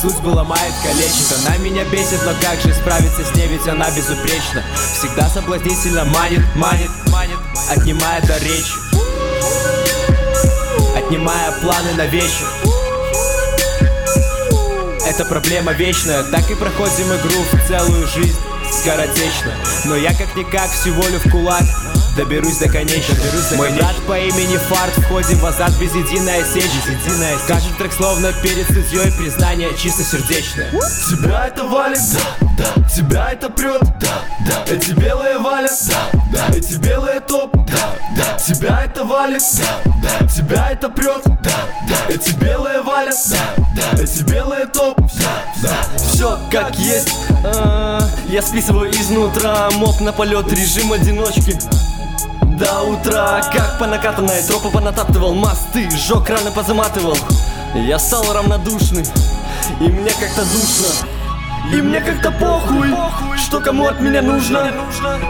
Судьба 0.00 0.30
ломает, 0.30 0.72
калечит. 0.84 1.34
Она 1.44 1.56
меня 1.58 1.84
бесит, 1.84 2.20
но 2.24 2.32
как 2.40 2.60
же 2.60 2.72
справиться 2.74 3.24
с 3.24 3.34
ней, 3.34 3.48
ведь 3.48 3.66
она 3.66 3.90
безупречна. 3.90 4.62
Всегда 4.74 5.28
соблазнительно 5.28 6.04
манит, 6.04 6.42
манит, 6.54 6.90
манит 7.10 7.38
Отнимая 7.70 8.20
до 8.22 8.38
речи. 8.38 8.74
Отнимая 10.96 11.52
планы 11.60 11.94
на 11.94 12.06
вечер 12.06 12.79
это 15.10 15.24
проблема 15.24 15.72
вечная. 15.72 16.22
Так 16.22 16.50
и 16.50 16.54
проходим 16.54 17.06
игру 17.06 17.42
в 17.52 17.66
целую 17.66 18.06
жизнь 18.06 18.38
Скоротечно. 18.70 19.52
Но 19.86 19.96
я 19.96 20.14
как-никак 20.14 20.70
всего 20.70 21.02
лишь 21.08 21.22
в 21.22 21.30
кулак 21.30 21.64
Доберусь 22.16 22.58
до 22.58 22.68
конечного 22.68 23.20
Доберусь 23.20 23.52
Мой 23.56 23.70
брат 23.72 23.94
по 24.06 24.18
имени 24.18 24.56
Фарт. 24.56 24.94
Входим 25.04 25.38
в 25.38 25.46
азарт 25.46 25.74
без 25.78 25.94
единой 25.94 26.42
осечки 26.42 26.90
единой 26.90 27.36
Каждый 27.46 27.74
трек 27.74 27.92
словно 27.92 28.32
перед 28.42 28.66
судьей 28.66 29.10
Признание 29.12 29.70
чисто 29.76 30.02
сердечное. 30.02 30.70
Тебя 30.70 31.46
это 31.48 31.64
валит, 31.64 31.98
да, 32.12 32.46
да. 32.58 32.88
Тебя 32.88 33.30
это 33.32 33.48
прет, 33.50 33.82
да, 34.00 34.22
да. 34.46 34.72
Эти 34.72 34.92
белые 34.92 35.38
валят, 35.38 35.72
да, 35.88 36.20
да. 36.32 36.56
Эти 36.56 36.74
белые 36.74 37.20
топ, 37.20 37.54
да, 37.66 37.94
да. 38.16 38.38
Тебя 38.38 38.84
это 38.84 39.04
валит, 39.04 39.42
да, 39.58 39.92
да. 40.02 40.26
Тебя 40.26 40.70
это 40.70 40.88
прет, 40.88 41.22
да, 41.24 41.52
да. 41.88 42.14
Эти 42.14 42.30
белые 42.32 42.82
валят, 42.82 43.16
да, 43.30 43.64
да. 43.92 44.02
Эти 44.02 44.22
белые 44.22 44.66
топ, 44.66 44.98
да, 44.98 45.44
да 45.62 45.98
Все 45.98 46.38
как 46.50 46.76
есть. 46.76 47.08
А, 47.44 48.00
Я 48.28 48.42
списываю 48.42 48.90
изнутра 48.90 49.68
Моб 49.74 50.00
на 50.00 50.12
полет, 50.12 50.52
режим 50.52 50.92
одиночки 50.92 51.58
до 52.60 52.82
утра. 52.82 53.40
Как 53.52 53.78
по 53.78 53.86
накатанной 53.86 54.42
тропы 54.42 54.70
понатаптывал 54.70 55.34
мосты 55.34 55.88
Жег 55.90 56.28
раны 56.28 56.50
позаматывал. 56.52 57.16
Я 57.74 57.98
стал 57.98 58.32
равнодушным 58.32 59.04
И 59.80 59.84
мне 59.84 60.10
как-то 60.10 60.42
душно. 60.42 61.08
И 61.72 61.82
мне 61.82 62.00
как-то 62.00 62.32
похуй, 62.32 62.88
что 63.36 63.60
кому 63.60 63.86
от 63.86 64.00
меня 64.00 64.22
нужно. 64.22 64.72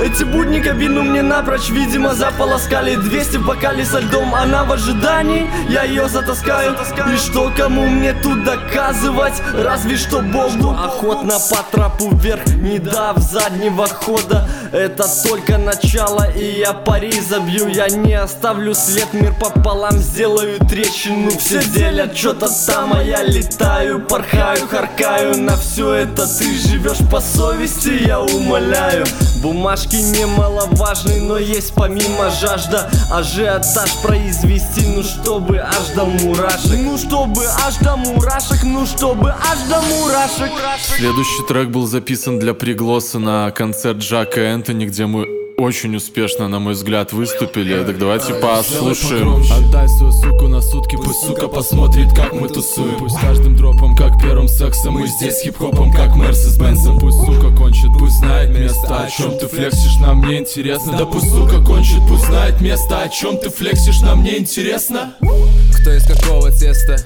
Эти 0.00 0.24
будни 0.24 0.60
кабину 0.60 1.02
мне 1.02 1.22
напрочь, 1.22 1.68
видимо, 1.68 2.14
заполоскали. 2.14 2.94
200 2.94 3.38
в 3.38 3.46
бокале 3.46 3.84
со 3.84 3.98
льдом, 3.98 4.34
она 4.34 4.64
в 4.64 4.72
ожидании. 4.72 5.50
Я 5.68 5.82
ее 5.82 6.08
затаскаю, 6.08 6.76
и 7.12 7.16
что 7.16 7.52
кому 7.54 7.86
мне 7.86 8.14
тут 8.14 8.44
доказывать? 8.44 9.34
Разве 9.52 9.96
что 9.96 10.22
Богу. 10.22 10.70
Охотно 10.70 11.34
по 11.50 11.62
трапу 11.70 12.08
вверх, 12.14 12.46
не 12.46 12.78
дав 12.78 13.18
заднего 13.18 13.86
хода 13.86 14.48
Это 14.72 15.04
только 15.26 15.58
начало, 15.58 16.30
и 16.30 16.60
я 16.60 16.72
пари 16.72 17.12
забью. 17.28 17.66
Я 17.66 17.88
не 17.88 18.14
оставлю 18.14 18.72
след, 18.72 19.12
мир 19.12 19.34
пополам 19.34 19.98
сделаю 19.98 20.60
трещину 20.60 21.30
Все 21.30 21.60
делят 21.64 22.16
что-то 22.16 22.48
там, 22.66 22.92
а 22.92 23.02
я 23.02 23.24
летаю, 23.24 24.00
порхаю, 24.00 24.68
харкаю. 24.68 25.36
На 25.38 25.56
все 25.56 25.92
это 25.94 26.24
ты 26.38 26.56
живешь 26.56 27.00
по 27.10 27.20
совести, 27.20 28.06
я 28.06 28.20
умоляю. 28.20 29.04
Бумажки 29.42 29.96
немаловажны, 29.96 31.20
но 31.20 31.38
есть 31.38 31.72
помимо 31.74 32.30
жажда. 32.30 32.88
Ажиотаж 33.10 33.90
произвести, 34.02 34.86
ну 34.86 35.02
чтобы 35.02 35.58
аж 35.58 35.88
до 35.96 36.04
мурашек. 36.04 36.78
Ну 36.78 36.96
чтобы 36.96 37.44
аж 37.66 37.76
до 37.78 37.96
мурашек, 37.96 38.62
ну 38.62 38.86
чтобы 38.86 39.30
аж 39.30 39.58
до 39.68 39.80
мурашек. 39.80 40.52
Следующий 40.96 41.46
трек 41.48 41.70
был 41.70 41.88
записан 41.88 42.38
для 42.38 42.54
приглоса 42.54 43.18
на 43.18 43.50
концерт 43.50 43.98
Джака 43.98 44.59
Энтони, 44.60 44.84
где 44.84 45.06
мы 45.06 45.26
очень 45.56 45.96
успешно, 45.96 46.46
на 46.46 46.58
мой 46.58 46.74
взгляд, 46.74 47.14
выступили. 47.14 47.82
Так 47.82 47.98
давайте 47.98 48.34
послушаем. 48.34 49.42
Отдай 49.50 49.88
свою 49.88 50.12
суку 50.12 50.48
на 50.48 50.60
сутки, 50.60 50.96
пусть 50.96 51.24
сука 51.24 51.48
посмотрит, 51.48 52.12
как 52.14 52.34
мы 52.34 52.46
тусуем. 52.46 52.96
Пусть 52.98 53.18
каждым 53.18 53.56
дропом, 53.56 53.96
как 53.96 54.20
первым 54.20 54.48
сексом, 54.48 54.98
мы 54.98 55.06
здесь 55.06 55.40
хип-хопом, 55.42 55.90
как 55.94 56.14
Мерс 56.14 56.44
с 56.44 56.58
Бенсом. 56.58 56.98
Пусть 56.98 57.20
сука 57.20 57.56
кончит, 57.56 57.88
пусть 57.98 58.18
знает 58.18 58.50
место, 58.50 59.04
о 59.04 59.08
чем 59.08 59.38
ты 59.38 59.48
флексишь, 59.48 59.96
нам 59.98 60.28
не 60.28 60.40
интересно. 60.40 60.98
Да 60.98 61.06
пусть 61.06 61.30
сука 61.30 61.64
кончит, 61.64 62.02
пусть 62.06 62.26
знает 62.26 62.60
место, 62.60 63.00
о 63.00 63.08
чем 63.08 63.38
ты 63.38 63.48
флексишь, 63.48 64.02
нам 64.02 64.22
не 64.22 64.36
интересно. 64.36 65.14
Кто 65.80 65.90
из 65.90 66.04
какого 66.06 66.50
теста? 66.50 66.98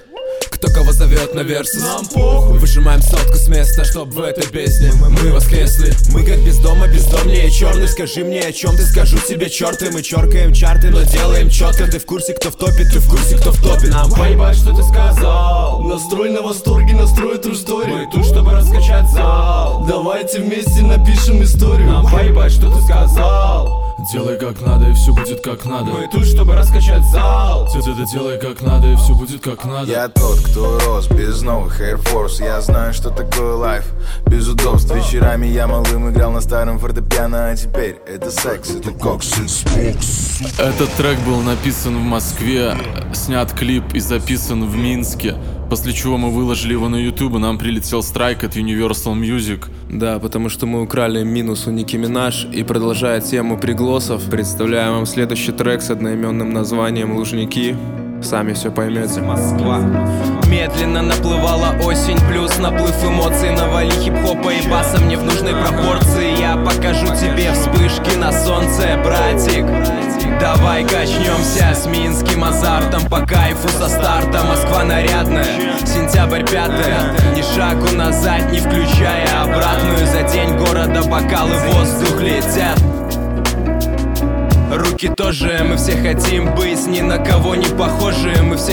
Кто 0.65 0.73
кого 0.73 0.93
зовет? 0.93 1.35
на 1.35 1.41
версус. 1.41 1.83
Нам 1.83 2.07
похуй. 2.07 2.59
Выжимаем 2.59 3.03
сотку 3.03 3.35
с 3.35 3.49
места, 3.49 3.85
чтоб 3.85 4.09
в 4.09 4.21
этой 4.21 4.47
песне 4.47 4.93
Мы 4.95 5.33
воскресли. 5.33 5.93
Мы 6.11 6.25
как 6.25 6.39
без 6.41 6.59
дома, 6.59 6.87
бездомнее 6.89 7.51
черный. 7.51 7.87
Скажи 7.89 8.25
мне, 8.25 8.41
о 8.41 8.53
чем 8.53 8.75
ты? 8.77 8.83
Скажу 8.87 9.19
тебе, 9.19 9.51
черты 9.51 9.91
Мы 9.91 10.03
черкаем 10.03 10.55
чарты, 10.55 10.89
но 10.89 11.03
делаем 11.03 11.51
четко 11.51 11.87
Ты 11.87 11.99
в 11.99 12.07
курсе, 12.07 12.33
кто 12.33 12.51
в 12.51 12.57
топе, 12.57 12.85
ты 12.85 12.99
в 12.99 13.11
курсе, 13.11 13.37
кто 13.37 13.53
в 13.53 13.63
топе? 13.63 13.89
Нам 13.89 14.11
поебать, 14.11 14.57
что 14.57 14.75
ты 14.75 14.83
сказал. 14.83 15.83
Настрой 15.83 16.31
на 16.31 16.41
восторге, 16.41 16.95
настрой 16.95 17.37
true 17.37 17.53
story. 17.53 17.89
Мы 17.89 18.09
тут, 18.11 18.25
чтобы 18.25 18.53
раскачать 18.53 19.11
зал. 19.11 19.85
Давайте 19.87 20.41
вместе 20.41 20.83
напишем 20.83 21.43
историю. 21.43 21.89
Нам 21.91 22.11
поебать, 22.11 22.53
что 22.53 22.71
ты 22.71 22.81
сказал 22.83 23.84
Делай 23.99 24.39
как 24.39 24.61
надо, 24.61 24.89
и 24.89 24.93
все 24.93 25.13
будет 25.13 25.41
как 25.41 25.65
надо. 25.65 25.93
Мы 25.93 26.09
тут, 26.09 26.27
чтобы 26.27 26.55
раскачать 26.55 27.05
зал. 27.05 27.69
Ты 27.73 27.79
это 27.79 28.05
делай 28.11 28.39
как 28.39 28.61
надо, 28.61 28.93
и 28.93 28.97
все 28.97 29.15
будет 29.15 29.41
как 29.41 29.65
надо. 29.65 29.91
Я 29.91 30.09
тот, 30.09 30.41
кто 30.41 30.79
рос 30.81 31.09
без 31.09 31.43
новых 31.43 31.81
Air 31.81 32.03
Force. 32.03 32.45
Я 32.45 32.61
знаю, 32.61 32.93
что 32.93 33.11
такое 33.11 33.55
лайф. 33.55 33.85
Без 34.27 34.49
удобств. 34.49 34.95
Вечерами 34.95 35.47
я 35.47 35.67
малым 35.67 36.11
играл 36.11 36.33
на 36.33 36.41
старом 36.41 36.79
фортепиано. 36.79 37.51
А 37.51 37.57
теперь 37.57 38.01
это 38.07 38.31
секс, 38.31 38.71
это 38.71 38.91
кокс. 38.91 39.33
Этот 40.59 40.93
трек 40.95 41.19
был 41.21 41.41
написан 41.41 41.97
в 41.97 42.03
Москве, 42.03 42.77
снят 43.13 43.53
клип 43.53 43.95
и 43.95 44.01
записан 44.01 44.69
в 44.69 44.77
Минске. 44.77 45.37
После 45.69 45.93
чего 45.93 46.17
мы 46.17 46.31
выложили 46.31 46.73
его 46.73 46.89
на 46.89 46.97
YouTube, 46.97 47.35
и 47.35 47.39
нам 47.39 47.59
прилетел 47.59 48.03
страйк 48.03 48.45
от 48.45 48.57
Universal 48.57 49.15
Music. 49.15 49.65
Да, 49.91 50.19
потому 50.19 50.49
что 50.49 50.67
мы 50.67 50.83
украли 50.83 51.25
минус 51.25 51.67
у 51.67 51.71
Ники 51.71 51.97
Минаж 51.97 52.47
и 52.53 52.63
продолжая 52.63 53.21
тему 53.21 53.59
приглосов, 53.59 54.23
представляем 54.31 54.93
вам 54.93 55.07
следующий 55.07 55.53
трек 55.53 55.83
с 55.83 55.91
одноименным 55.91 56.53
названием 56.53 57.17
«Лужники». 57.17 57.77
Сами 58.23 58.53
все 58.55 58.71
поймете. 58.71 59.21
Москва 59.21 59.81
Медленно 60.49 61.03
наплывала 61.03 61.75
осень 61.83 62.19
Плюс 62.29 62.59
наплыв 62.59 63.03
эмоций 63.05 63.51
Навали 63.51 63.91
хип-хопа 63.91 64.51
и 64.51 64.69
баса 64.69 64.99
мне 64.99 65.17
в 65.17 65.25
нужной 65.25 65.53
пропорции. 65.53 66.39
Я 66.41 66.57
покажу 66.57 67.07
тебе 67.17 67.53
вспышки 67.53 68.17
на 68.17 68.33
солнце, 68.33 68.99
братик. 69.03 69.65
Давай 70.41 70.85
качнемся 70.85 71.75
с 71.75 71.87
минским 71.87 72.45
азартом 72.45 73.09
По 73.09 73.21
кайфу 73.21 73.69
со 73.69 73.89
старта 73.89 74.43
Москва 74.45 74.85
нарядная 74.85 75.79
Сентябрь 75.87 76.45
пятая 76.45 77.15
Ни 77.35 77.43
шагу 77.55 77.95
назад, 77.95 78.51
не 78.51 78.59
включая 78.59 79.43
обратную. 79.43 80.07
За 80.07 80.23
день 80.23 80.57
города 80.57 81.03
бокалы 81.03 81.55
в 81.55 81.75
воздух 81.75 82.21
летят. 82.21 82.79
Руки 84.75 85.09
тоже, 85.09 85.65
мы 85.69 85.77
все 85.77 85.93
хотим 85.93 86.55
быть 86.55 86.87
ни 86.87 87.01
на 87.01 87.19
кого 87.19 87.55
не 87.55 87.67
похожи 87.67 88.14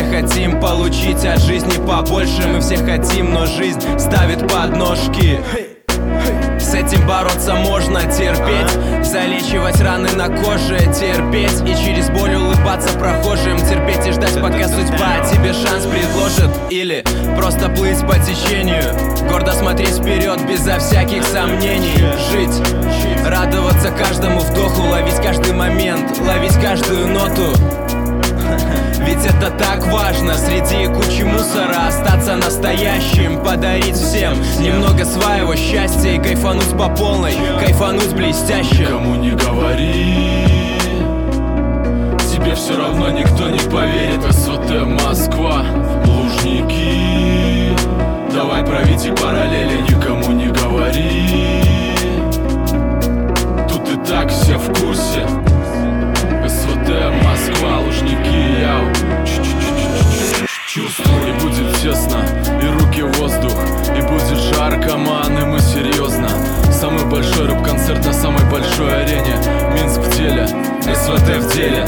все 0.02 0.22
хотим 0.22 0.60
получить 0.60 1.26
от 1.26 1.40
жизни 1.40 1.86
побольше. 1.86 2.48
Мы 2.48 2.60
все 2.62 2.78
хотим, 2.78 3.34
но 3.34 3.46
жизнь 3.46 3.82
ставит 4.00 4.48
подножки. 4.52 5.40
С 6.60 6.74
этим 6.74 7.06
бороться 7.08 7.56
можно 7.56 8.02
терпеть. 8.04 9.06
Залечивать 9.06 9.80
раны 9.82 10.10
на 10.12 10.30
коже 10.30 10.78
Терпеть. 10.78 11.62
И 11.68 11.86
через 11.86 12.10
боль 12.10 12.36
улыбаться 12.36 12.98
прохожим 12.98 13.58
Терпеть 13.58 14.08
и 14.08 14.12
ждать, 14.12 14.42
пока 14.42 14.68
судьба 14.68 15.20
тебе 15.32 15.54
шанс 15.54 15.86
предложит. 15.86 16.50
Или 16.70 17.04
просто 17.36 17.70
плыть 17.70 18.00
по 18.02 18.16
течению. 18.16 18.84
Гордо 19.30 19.52
смотреть 19.52 19.98
вперед 20.00 20.40
безо 20.48 20.80
всяких 20.80 21.24
сомнений. 21.24 21.98
Жить, 22.32 23.26
радоваться 23.26 23.92
каждому 23.92 24.40
вдоху 24.40 24.84
Ловить 24.84 25.22
каждый 25.22 25.54
момент, 25.54 26.18
ловить 26.20 26.56
каждую 26.62 27.08
ноту 27.08 27.81
ведь 29.06 29.26
это 29.26 29.50
так 29.52 29.86
важно 29.88 30.34
Среди 30.36 30.88
кучи 30.88 31.24
мусора 31.24 31.88
остаться 31.88 32.36
настоящим 32.36 33.44
Подарить 33.44 33.96
всем. 33.96 34.34
Немного 34.60 35.06
своего 35.06 35.56
счастья 35.56 36.12
И 36.12 36.20
кайфануть 36.20 36.78
по 36.78 36.90
полной, 36.90 37.34
кайфануть 37.60 38.14
блестяще. 38.14 38.86
Кому 38.86 39.16
не 39.16 39.32
говори. 39.32 40.48
Тебе 42.32 42.56
все 42.56 42.76
равно 42.76 43.10
никто 43.12 43.50
не 43.50 43.60
поверит. 43.70 44.24
СВТ 44.34 44.86
Москва, 44.86 45.64
Лужники. 46.06 47.76
Давай 48.34 48.64
проведи 48.64 49.12
параллели, 49.12 49.82
никому 49.82 50.32
не 50.32 50.48
говори. 50.48 51.64
Тут 53.70 53.88
и 53.90 53.98
так 54.10 54.30
все 54.30 54.58
в 54.58 54.68
курсе. 54.80 55.28
СВТ 56.48 56.90
Москва, 57.24 57.80
Лужники, 57.86 58.41
будет 64.62 64.72
жарко, 64.72 64.98
ман, 64.98 65.38
и 65.38 65.46
мы 65.46 65.60
серьезно 65.60 66.30
Самый 66.72 67.06
большой 67.06 67.48
рэп-концерт 67.48 68.06
на 68.06 68.14
самой 68.14 68.50
большой 68.50 69.04
арене 69.04 69.36
Минск 69.74 70.00
в 70.00 70.18
деле, 70.18 70.48
СВТ 70.82 71.44
в 71.44 71.54
деле 71.56 71.88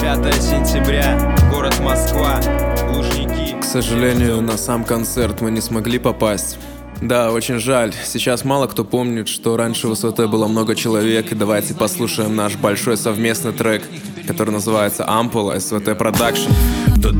5 0.00 0.34
сентября, 0.34 1.36
город 1.50 1.78
Москва, 1.80 2.40
Лужники 2.90 3.60
К 3.60 3.64
сожалению, 3.64 4.40
на 4.40 4.56
сам 4.56 4.84
концерт 4.84 5.40
мы 5.40 5.50
не 5.50 5.60
смогли 5.60 5.98
попасть. 5.98 6.58
Да, 7.00 7.32
очень 7.32 7.58
жаль. 7.58 7.92
Сейчас 8.04 8.44
мало 8.44 8.68
кто 8.68 8.84
помнит, 8.84 9.28
что 9.28 9.56
раньше 9.56 9.88
в 9.88 9.94
СВТ 9.94 10.28
было 10.28 10.46
много 10.46 10.76
человек. 10.76 11.32
И 11.32 11.34
давайте 11.34 11.74
послушаем 11.74 12.36
наш 12.36 12.54
большой 12.54 12.96
совместный 12.96 13.52
трек, 13.52 13.82
который 14.28 14.50
называется 14.50 15.04
«Ампула» 15.08 15.58
СВТ 15.58 15.98
Production. 15.98 16.50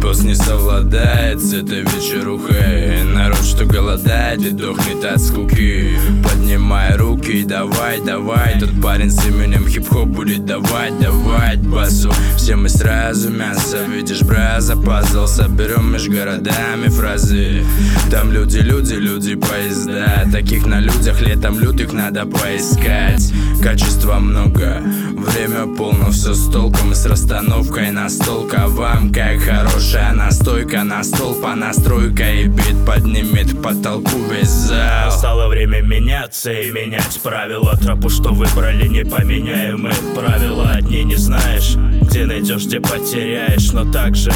Босс 0.02 0.24
не 0.24 0.34
совладает 0.34 1.40
с 1.40 1.54
этой 1.54 1.82
вечерухой 1.82 3.04
Народ, 3.04 3.44
что 3.44 3.64
голодает 3.66 4.42
и 4.42 4.50
дохнет 4.50 5.04
от 5.04 5.20
скуки. 5.20 5.96
Поднимай 6.24 6.96
руки 6.96 7.30
и 7.30 7.44
давай, 7.44 8.00
давай. 8.00 8.58
Тот 8.58 8.70
парень 8.82 9.10
с 9.10 9.24
именем 9.26 9.68
хип-хоп 9.68 10.08
будет 10.08 10.44
давать, 10.44 10.98
давать 10.98 11.60
басу. 11.60 12.12
Все 12.36 12.56
мы 12.56 12.68
сразу 12.68 13.30
мясо, 13.30 13.84
видишь, 13.84 14.22
браза 14.22 14.76
Пазл. 14.76 15.26
Соберем 15.26 15.92
между 15.92 16.10
городами 16.10 16.88
фразы. 16.88 17.64
Там 18.10 18.32
люди, 18.32 18.58
люди, 18.58 18.94
люди, 18.94 19.36
поезда. 19.36 20.24
Таких 20.32 20.66
на 20.66 20.80
людях 20.80 21.20
летом 21.20 21.60
лютых 21.60 21.92
надо 21.92 22.26
поискать. 22.26 23.32
Качества 23.62 24.18
много, 24.18 24.82
время 25.22 25.66
полно, 25.66 26.10
все 26.10 26.34
с 26.34 26.50
толком 26.50 26.92
и 26.92 26.94
с 26.94 27.06
расстановкой 27.06 27.90
настолько 27.90 28.68
вам. 28.68 29.12
Как 29.12 29.40
хорошая 29.40 30.12
настойка 30.12 30.82
На 30.84 31.02
стол 31.02 31.34
по 31.34 31.54
настройка 31.54 32.32
и 32.32 32.48
бит 32.48 32.84
поднимет 32.86 33.62
потолку 33.62 34.18
весь 34.30 34.48
зал. 34.48 35.06
Настало 35.06 35.48
время 35.48 35.80
меняться 35.82 36.52
и 36.52 36.70
менять 36.70 37.20
правила. 37.22 37.76
Тропу, 37.76 38.08
что 38.08 38.32
выбрали, 38.32 38.86
не 38.88 39.04
поменяем 39.04 39.88
Правила 40.14 40.70
одни 40.70 41.04
не 41.04 41.16
знаешь 41.16 41.76
Где 42.02 42.26
найдешь, 42.26 42.66
где 42.66 42.80
потеряешь. 42.80 43.72
Но 43.72 43.90
также 43.90 44.32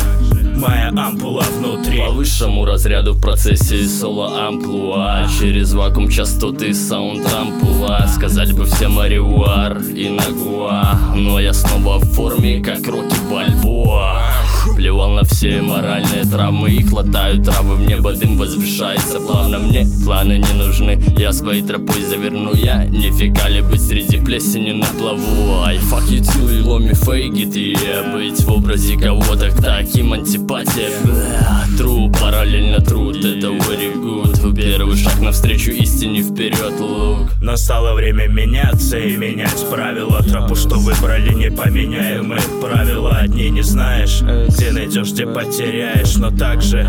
моя 0.56 0.88
ампула 0.88 1.42
внутри. 1.42 2.00
По 2.00 2.10
высшему 2.10 2.64
разряду 2.64 3.14
в 3.14 3.20
процессе 3.20 3.86
соло 3.86 4.46
амплуа. 4.46 5.28
Через 5.38 5.72
вакуум 5.74 6.08
частоты 6.08 6.74
саунд 6.74 7.26
ампула. 7.32 8.06
Сказать 8.14 8.52
бы 8.52 8.64
всем 8.64 8.98
аривуар 8.98 9.78
и 9.78 10.08
нагуа. 10.08 10.98
Но 11.14 11.38
я 11.40 11.52
снова 11.52 11.98
в 11.98 12.04
форме, 12.12 12.62
как 12.62 12.86
Рокки 12.86 13.16
Бальбоа 13.30 14.26
Плевал 14.74 15.10
на 15.10 15.24
все 15.24 15.62
моральные 15.62 16.24
травмы 16.24 16.70
Их 16.70 16.92
латают 16.92 17.44
травы, 17.44 17.76
в 17.76 17.86
небо 17.86 18.12
дым 18.12 18.36
возвышается. 18.36 19.20
Плавно 19.20 19.58
мне 19.58 19.86
планы 20.04 20.38
не 20.38 20.52
нужны 20.58 21.00
Я 21.18 21.32
своей 21.32 21.62
тропой 21.62 22.02
заверну. 22.02 22.54
Я 22.54 22.84
нифига 22.84 23.48
ли 23.48 23.62
быть 23.62 23.82
среди 23.82 24.18
плесени 24.18 24.72
на 24.72 24.86
плаву. 24.98 25.62
I 25.64 25.76
fuck 25.78 26.08
you 26.08 26.20
till 26.20 26.48
you 26.48 26.64
love 26.64 26.82
me 26.82 26.92
fake 26.92 27.34
it 27.34 27.54
yeah. 27.54 28.12
Быть 28.12 28.42
в 28.42 28.50
образе 28.50 28.96
кого-то 28.96 29.50
таким 29.60 30.12
антипатия 30.12 30.90
параллельно 32.20 32.80
труд 32.80 33.16
Это 33.16 33.48
very 33.48 33.94
good 33.94 34.54
Первый 34.54 34.96
шаг 34.96 35.20
навстречу 35.20 35.70
истине 35.70 36.22
вперед 36.22 36.80
лук. 36.80 37.30
Настало 37.42 37.94
время 37.94 38.26
меняться 38.28 38.98
и 38.98 39.16
менять 39.16 39.68
правила. 39.70 40.22
Тропу, 40.22 40.54
что 40.54 40.76
выбрали, 40.76 41.34
не 41.34 41.50
поменяем 41.50 42.28
мы. 42.28 42.38
Правила 42.60 43.16
одни 43.18 43.50
не 43.50 43.62
знаешь. 43.62 44.22
Где 44.22 44.70
найдешь, 44.72 45.12
где 45.12 45.26
потеряешь 45.26 46.16
Но 46.16 46.30
также 46.30 46.84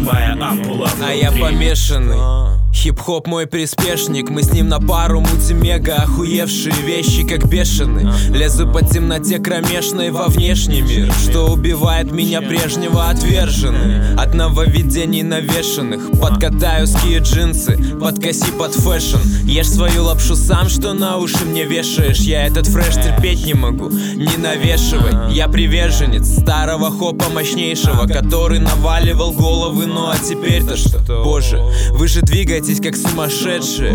моя 0.00 0.36
ампула 0.40 0.88
А 1.02 1.12
я 1.12 1.30
внутри. 1.30 1.42
помешанный 1.42 2.57
Хип-хоп 2.72 3.26
мой 3.26 3.46
приспешник, 3.46 4.30
мы 4.30 4.42
с 4.42 4.52
ним 4.52 4.68
на 4.68 4.78
пару 4.78 5.20
мутим 5.20 5.62
мега 5.62 5.96
Охуевшие 5.96 6.74
вещи, 6.74 7.26
как 7.26 7.48
бешеные. 7.48 8.12
Лезу 8.30 8.68
по 8.68 8.82
темноте 8.84 9.38
кромешной 9.38 10.10
во 10.10 10.26
внешний 10.26 10.82
мир 10.82 11.12
Что 11.12 11.46
убивает 11.52 12.12
меня 12.12 12.40
прежнего 12.40 13.08
отверженные 13.08 14.14
От 14.16 14.34
нововведений 14.34 15.22
навешенных. 15.22 16.20
Подкатаю 16.20 16.86
ски 16.86 17.18
джинсы, 17.18 17.76
подкоси 18.00 18.52
под 18.52 18.74
фэшн. 18.74 19.18
Ешь 19.44 19.70
свою 19.70 20.04
лапшу 20.04 20.36
сам, 20.36 20.68
что 20.68 20.92
на 20.92 21.16
уши 21.16 21.44
мне 21.44 21.64
вешаешь. 21.64 22.20
Я 22.20 22.46
этот 22.46 22.66
фреш 22.66 22.94
терпеть 22.94 23.44
не 23.44 23.54
могу, 23.54 23.88
не 23.90 24.36
навешивай. 24.36 25.32
Я 25.34 25.48
приверженец 25.48 26.40
старого 26.40 26.90
хопа 26.90 27.28
мощнейшего 27.28 28.06
Который 28.06 28.58
наваливал 28.58 29.32
головы, 29.32 29.86
ну 29.86 30.08
а 30.08 30.16
теперь-то 30.18 30.76
что? 30.76 30.98
Боже, 31.24 31.62
вы 31.90 32.08
же 32.08 32.22
двигаетесь 32.58 32.80
как 32.80 32.96
сумасшедшие. 32.96 33.92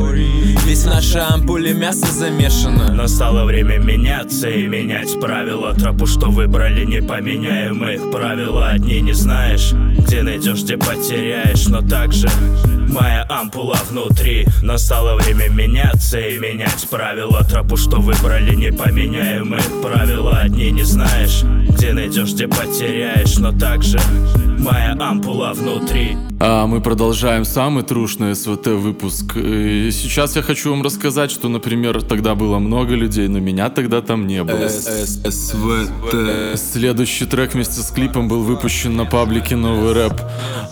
Ведь 0.65 0.79
в 0.79 0.85
нашей 0.85 1.21
ампуле 1.21 1.73
мясо 1.73 2.05
замешано. 2.05 2.93
Настало 2.93 3.45
время 3.45 3.77
меняться 3.77 4.49
и 4.49 4.67
менять 4.67 5.19
правила. 5.19 5.73
Тропу, 5.73 6.05
что 6.05 6.29
выбрали, 6.29 6.85
не 6.85 7.01
поменяем. 7.01 7.83
Их 7.83 8.11
правила 8.11 8.69
Одни 8.69 9.01
не 9.01 9.13
знаешь, 9.13 9.73
где 9.97 10.23
найдешь, 10.23 10.63
где 10.63 10.77
потеряешь. 10.77 11.67
Но 11.67 11.81
также 11.81 12.29
моя 12.89 13.25
ампула 13.29 13.77
внутри. 13.89 14.47
Настало 14.61 15.17
время 15.17 15.49
меняться 15.49 16.19
и 16.19 16.37
менять 16.39 16.87
правила. 16.89 17.43
Тропу, 17.49 17.75
что 17.75 17.97
выбрали, 17.97 18.55
не 18.55 18.71
поменяем. 18.71 19.53
Их 19.55 19.81
правила 19.81 20.39
Одни 20.39 20.71
не 20.71 20.83
знаешь, 20.83 21.43
где 21.69 21.93
найдешь, 21.93 22.33
где 22.33 22.47
потеряешь. 22.47 23.37
Но 23.37 23.51
также 23.51 23.99
моя 24.63 24.93
ампула 24.99 25.53
внутри 25.53 26.17
А 26.39 26.65
мы 26.67 26.81
продолжаем 26.81 27.45
самый 27.45 27.83
трушный 27.83 28.35
СВТ 28.35 28.67
выпуск. 28.67 29.35
И 29.35 29.91
сейчас 29.91 30.35
я 30.35 30.41
хочу 30.41 30.71
вам 30.71 30.83
рассказать, 30.83 31.31
что, 31.31 31.49
например, 31.49 32.01
тогда 32.01 32.35
было 32.35 32.59
много 32.59 32.95
людей, 32.95 33.27
но 33.27 33.39
меня 33.39 33.69
тогда 33.69 34.01
там 34.01 34.27
не 34.27 34.43
было. 34.43 34.67
СВТ. 34.67 36.15
Следующий 36.55 37.25
трек 37.25 37.53
вместе 37.53 37.81
с 37.81 37.91
клипом 37.91 38.27
был 38.27 38.43
выпущен 38.43 38.95
на 38.95 39.05
паблике 39.05 39.55
Новый 39.55 39.93
рэп. 39.93 40.13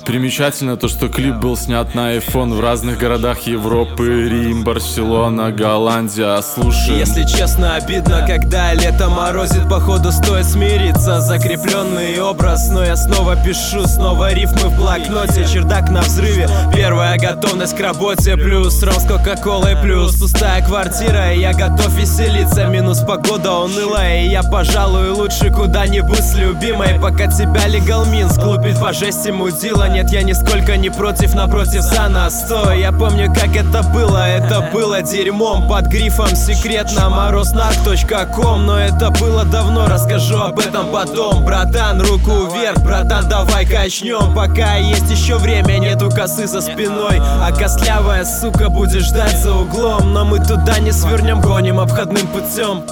Примечательно 0.06 0.78
то, 0.78 0.88
что 0.88 1.08
клип 1.08 1.36
был 1.36 1.56
снят 1.56 1.94
на 1.96 2.16
iPhone 2.16 2.54
в 2.56 2.60
разных 2.60 2.98
городах 2.98 3.42
Европы, 3.42 4.28
Рим, 4.30 4.64
Барселона, 4.64 5.52
Голландия. 5.52 6.42
Слушай, 6.42 6.98
Если 6.98 7.24
честно, 7.24 7.76
обидно, 7.76 8.26
когда 8.28 8.74
лето 8.74 9.10
морозит 9.10 9.70
Походу 9.70 10.12
стоит 10.12 10.46
смириться, 10.46 11.22
закрепленный 11.22 12.20
образ 12.20 12.70
Но 12.70 12.84
я 12.84 12.96
снова 12.96 13.36
пишу, 13.36 13.81
снова 13.88 14.34
рифмы 14.34 14.70
в 14.70 14.78
блокноте 14.78 15.46
Чердак 15.46 15.89
на 15.89 16.02
взрыве, 16.02 16.50
первая 16.74 17.17
готовность 17.17 17.76
к 17.76 17.80
работе 17.80 18.36
Плюс 18.36 18.82
ром 18.84 19.00
с 19.00 19.06
кока-колой, 19.06 19.76
плюс 19.82 20.15
пустая 20.20 20.63
квартира 20.65 21.34
И 21.34 21.39
я 21.39 21.54
готов 21.54 21.89
веселиться, 21.96 22.65
минус 22.65 23.00
погода 23.00 23.54
унылая 23.54 24.24
И 24.24 24.30
я, 24.30 24.44
пожалуй, 24.44 25.10
лучше 25.10 25.52
куда-нибудь 25.52 26.24
с 26.24 26.36
любимой. 26.36 27.00
Пока 27.00 27.28
тебя 27.28 27.67
легал 27.67 28.06
Минск, 28.06 28.44
лупит 28.44 28.80
по 28.80 28.94
жести 28.94 29.30
мудила. 29.30 29.88
Нет, 29.89 30.12
я 30.12 30.24
нисколько 30.24 30.78
не 30.78 30.89
против, 30.89 31.34
напротив 31.34 31.82
за 31.82 32.08
нас 32.10 32.46
Стой, 32.46 32.80
я 32.80 32.91
помню, 32.91 33.28
как 33.28 33.56
это 33.56 33.84
было, 33.84 34.28
это 34.28 34.70
было 34.74 35.02
дерьмом 35.02 35.67
Под 35.67 35.88
грифом 35.88 36.36
секретно 36.36 37.10
морознарк.ком 37.10 38.65
Но 38.65 38.80
это 38.80 39.12
было 39.12 39.44
давно, 39.46 39.88
расскажу 39.88 40.38
об 40.38 40.60
этом 40.60 40.88
потом. 40.91 41.44
Братан, 41.44 42.02
руку 42.02 42.48
вверх, 42.54 42.80
братан, 42.84 43.28
давай 43.28 43.65
качнем 43.72 44.34
Пока 44.36 44.76
есть 44.76 45.10
еще 45.10 45.38
время, 45.38 45.78
нету 45.80 46.10
косы 46.10 46.48
за 46.48 46.62
спиной. 46.62 47.20
А 47.20 47.52
костлявая 47.52 48.26
сука 48.26 48.70
будет 48.70 49.02
ждать 49.02 49.38
за 49.38 49.54
углом 49.54 50.14
Но 50.14 50.26
мы 50.26 50.40
туда 50.40 50.80
не 50.80 50.92
свернем, 50.92 51.42
гоним 51.42 51.80
обходным 51.80 52.28
путем 52.28 52.84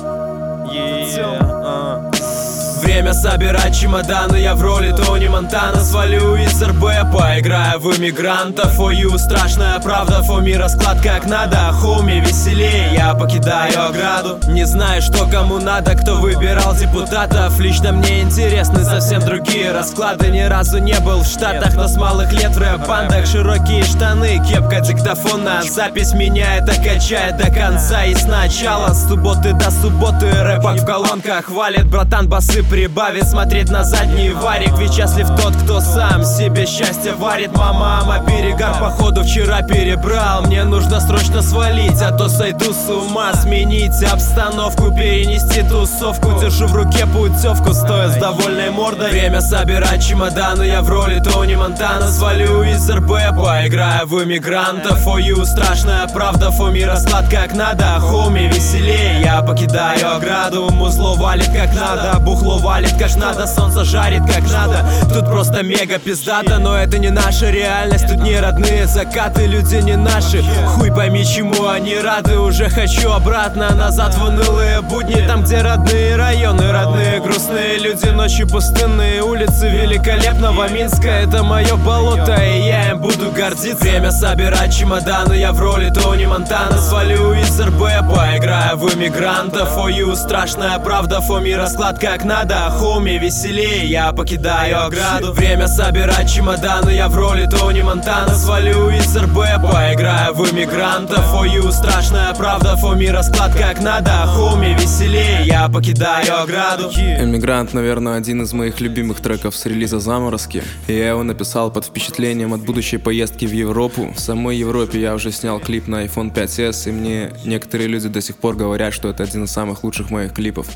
Время 2.80 3.13
собирать 3.13 3.78
чемоданы, 3.78 4.38
я 4.38 4.56
в 4.56 4.62
роли 4.62 4.92
Тони 4.92 5.28
Монтана 5.28 5.84
Свалю 5.84 6.36
из 6.36 6.62
РБ, 6.62 7.12
поиграю 7.13 7.80
в 7.80 7.98
иммигрантов. 7.98 8.74
Фою, 8.76 9.18
страшная 9.18 9.80
правда, 9.80 10.24
фоми 10.24 10.54
расклад 10.54 11.02
как 11.02 11.26
надо 11.26 11.58
Хуми, 11.74 12.20
веселее, 12.20 12.94
я 12.94 13.13
покидаю 13.13 13.88
ограду. 13.88 14.39
Не 14.48 14.65
знаю, 14.65 15.02
что 15.02 15.28
кому 15.28 15.60
надо, 15.60 15.96
кто 15.96 16.15
выбирал 16.15 16.74
депутатов. 16.76 17.60
Лично 17.60 17.92
мне 17.92 18.22
интересны 18.22 18.84
совсем 18.86 19.22
другие 19.22 19.72
расклады. 19.72 20.28
Ни 20.30 20.42
разу 20.42 20.78
не 20.78 20.98
был 21.02 21.22
в 21.22 21.28
Штатах, 21.28 21.76
но 21.76 21.88
с 21.88 21.98
малых 21.98 22.32
лет 22.32 22.56
в 22.56 22.60
рэп-бандах. 22.60 23.26
Широкие 23.26 23.84
штаны, 23.84 24.42
кепка 24.48 24.80
диктофона. 24.80 25.62
Запись 25.63 26.13
меня 26.13 26.58
это 26.58 26.74
качает 26.76 27.38
до 27.38 27.52
конца. 27.52 28.06
И 28.06 28.15
сначала 28.15 28.94
С 28.94 29.08
субботы 29.08 29.54
до 29.54 29.70
субботы 29.70 30.32
рэпак 30.32 30.78
в 30.78 30.86
колонках 30.86 31.50
Валит, 31.50 31.86
братан, 31.88 32.28
басы 32.30 32.63
прибавит 32.69 33.27
Смотреть 33.27 33.69
на 33.69 33.84
задний 33.84 34.32
варик. 34.32 34.77
Ведь 34.77 34.93
счастлив 34.93 35.27
тот, 35.41 35.55
кто 35.55 35.79
сам 35.82 36.23
себе 36.23 36.65
счастье 36.65 37.13
варит. 37.13 37.55
Мама, 37.55 38.23
перегар, 38.25 38.79
походу 38.79 39.23
вчера 39.23 39.62
перебрал. 39.62 40.43
Мне 40.43 40.63
нужно 40.63 40.99
срочно 40.99 41.41
свалить, 41.41 42.01
а 42.01 42.12
то 42.12 42.29
сойду 42.29 42.73
с 42.73 42.89
ума. 42.89 43.34
Сменить 43.34 44.03
обстановку, 44.03 44.91
перенести 44.91 45.63
тусовку. 45.63 46.39
Держу 46.39 46.67
в 46.67 46.75
руке 46.75 47.05
путевку, 47.05 47.73
стоя 47.73 48.10
с 48.10 48.15
довольной 48.15 48.69
мордой. 48.69 49.12
Время 49.12 49.41
собирать 49.41 50.05
чемоданы, 50.05 50.63
я 50.63 50.82
в 50.82 50.89
роли 50.89 51.19
Тони 51.19 51.55
Монтана. 51.55 52.08
Свалю 52.08 52.63
из 52.63 52.89
РБ, 52.89 53.38
поиграю 53.38 54.08
в 54.08 54.23
иммигрантов. 54.23 54.99
Фою, 54.99 55.45
страшная 55.45 56.08
правда, 56.08 56.51
фоми 56.51 56.82
расклад 56.82 57.29
как 57.29 57.53
надо. 57.53 57.99
Хоми, 57.99 58.49
веселее, 58.53 59.21
я 59.21 59.41
покидаю 59.41 60.15
ограду. 60.15 60.69
Музло 60.71 61.15
валит 61.15 61.47
как 61.47 61.73
надо, 61.73 62.19
бухло 62.19 62.59
валит 62.60 62.93
как 62.98 63.15
надо 63.15 63.48
Солнце 63.48 63.84
жарит 63.84 64.22
как 64.22 64.43
надо, 64.52 64.86
тут 65.13 65.26
просто 65.26 65.63
мега 65.63 66.00
пиздато 66.00 66.60
Но 66.60 66.78
это 66.78 66.98
не 67.00 67.10
наша 67.10 67.50
реальность, 67.50 68.08
тут 68.08 68.17
не 68.17 68.39
родные 68.39 68.86
закаты 68.86 69.45
Люди 69.45 69.76
не 69.78 69.95
наши, 69.95 70.43
хуй 70.67 70.91
пойми 70.91 71.26
чему 71.26 71.67
они 71.67 71.98
рады. 72.00 72.38
Уже 72.39 72.69
хочу 72.69 73.12
обратно, 73.12 73.74
назад 73.76 74.15
в 74.15 74.24
унылые 74.24 74.82
будни. 74.82 75.26
Там 75.28 75.43
где 75.43 75.62
родные 75.62 76.15
районы, 76.15 76.72
родные 76.72 77.19
грустные 77.19 77.78
люди 77.80 78.09
Ночи 78.19 78.43
пустынные 78.43 79.23
улицы 79.23 79.69
великолепного 79.69 80.67
Минска. 80.67 81.08
Это 81.08 81.41
мое 81.41 81.77
болото, 81.77 82.36
и 82.36 82.67
я 82.67 82.89
им 82.89 82.99
буду 82.99 83.32
гордиться. 83.32 83.77
Время 83.77 84.12
собирать 84.12 84.75
чемоданы, 84.75 85.36
я 85.36 85.53
в 85.53 85.62
роли 85.62 85.89
Тони 85.89 86.25
Монтана. 86.25 86.77
Свалю 86.79 87.32
из 87.32 87.58
РБ, 87.58 87.79
поиграю 87.79 88.75
в 88.75 88.93
иммигрантов. 88.93 89.69
Фою, 89.69 90.17
страшная 90.17 90.77
правда, 90.79 91.21
фоми 91.21 91.51
расклад 91.51 91.97
как 91.97 92.25
надо. 92.25 92.69
Хоми, 92.77 93.12
веселее, 93.12 93.86
я 93.86 94.12
покидаю 94.12 94.88
ограду. 94.88 95.32
Время 95.32 95.69
собирать 95.69 96.29
чемоданы, 96.29 96.89
я 96.89 97.08
в 97.08 97.15
роли 97.15 97.45
Тони 97.45 97.84
Монтана. 97.84 98.36
Свалю 98.36 98.89
из 98.89 99.15
РБ, 99.15 99.62
поиграю 99.63 100.34
в 100.34 100.51
иммигрантов. 100.51 101.23
Фою, 101.27 101.71
страшная 101.71 102.34
правда, 102.34 102.75
фоми 102.75 103.05
расклад 103.05 103.53
как 103.55 103.79
надо. 103.79 104.12
Хоми, 104.36 104.75
веселее, 104.77 105.45
я 105.45 105.69
покидаю 105.69 106.41
ограду. 106.41 106.89
Эмигрант, 106.89 107.73
наверное, 107.73 108.09
один 108.15 108.41
из 108.41 108.54
моих 108.54 108.80
любимых 108.82 109.19
треков 109.19 109.56
с 109.56 109.65
релиза 109.65 110.00
«Заморозки». 110.00 110.63
Я 110.88 111.10
его 111.10 111.24
написал 111.24 111.72
под 111.72 111.86
впечатлением 111.86 112.54
от 112.54 112.62
будущей 112.62 112.98
поездки 112.98 113.45
в 113.45 113.52
Европу. 113.52 114.13
В 114.15 114.19
самой 114.19 114.58
Европе 114.58 115.00
я 115.02 115.15
уже 115.15 115.32
снял 115.32 115.60
клип 115.60 115.88
на 115.88 116.06
iPhone 116.06 116.34
5s, 116.34 116.89
и 116.89 116.91
мне 116.91 117.32
некоторые 117.45 117.88
люди 117.88 118.08
до 118.08 118.22
сих 118.22 118.38
пор 118.38 118.56
говорят, 118.56 118.93
что 118.93 119.10
это 119.10 119.24
один 119.24 119.43
из 119.43 119.52
самых 119.52 119.84
лучших 119.84 120.10
моих 120.10 120.34
клипов. 120.34 120.67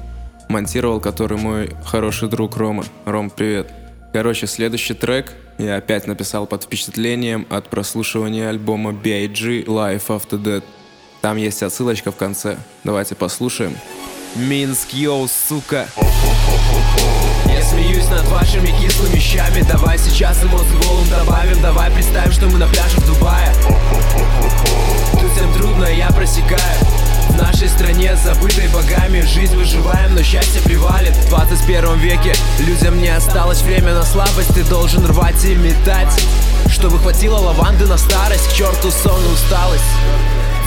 Монтировал 0.50 1.00
который 1.00 1.38
мой 1.38 1.72
хороший 1.86 2.30
друг 2.30 2.58
Рома. 2.58 2.84
Ром, 3.06 3.30
привет. 3.30 3.72
Короче, 4.12 4.48
следующий 4.48 4.93
трек 4.93 5.34
я 5.58 5.78
опять 5.78 6.08
написал 6.08 6.46
под 6.46 6.63
впечатлением 6.63 7.48
от 7.50 7.69
прослушивания 7.69 8.50
альбома 8.50 8.91
B.I.G. 8.91 9.63
Life 9.63 10.08
After 10.08 10.41
Death. 10.41 10.63
Там 11.22 11.38
есть 11.38 11.63
отсылочка 11.63 12.12
в 12.12 12.15
конце. 12.15 12.58
Давайте 12.84 13.15
послушаем. 13.15 13.76
Минск, 14.36 14.93
йоу, 14.93 15.28
сука 15.28 15.88
Я 17.47 17.62
смеюсь 17.62 18.08
над 18.10 18.27
вашими 18.27 18.67
кислыми 18.67 19.19
щами. 19.19 19.62
Давай 19.62 19.97
сейчас 19.97 20.43
эмоций 20.43 20.77
голым 20.86 21.08
добавим. 21.10 21.62
Давай 21.62 21.91
представим, 21.91 22.32
что 22.32 22.47
мы 22.47 22.58
на 22.58 22.67
пляже 22.67 22.97
в 22.97 23.06
Дубае. 23.06 23.53
Тут 25.19 25.32
всем 25.34 25.53
трудно, 25.53 25.86
я 25.86 26.10
просекаю. 26.10 26.79
В 27.29 27.36
нашей 27.36 27.67
стране, 27.67 28.15
забытой 28.15 28.67
богами 28.67 29.21
Жизнь 29.21 29.56
выживаем, 29.56 30.13
но 30.13 30.23
счастье 30.23 30.62
привалит. 30.62 31.15
В 31.15 31.29
21 31.29 31.97
веке 31.99 32.34
людям 32.60 33.01
не 33.01 33.10
осталось 33.10 33.62
время 33.62 33.93
на 33.93 34.03
слабость. 34.03 34.53
Ты 34.53 34.63
должен 34.63 35.06
рвать 35.06 35.43
и 35.45 35.56
метать. 35.56 36.21
Чтобы 36.69 36.99
хватило 36.99 37.38
лаванды 37.38 37.86
на 37.86 37.97
старость. 37.97 38.49
К 38.49 38.53
черту 38.53 38.91
сон 38.91 39.23
и 39.23 39.34
усталость. 39.34 39.84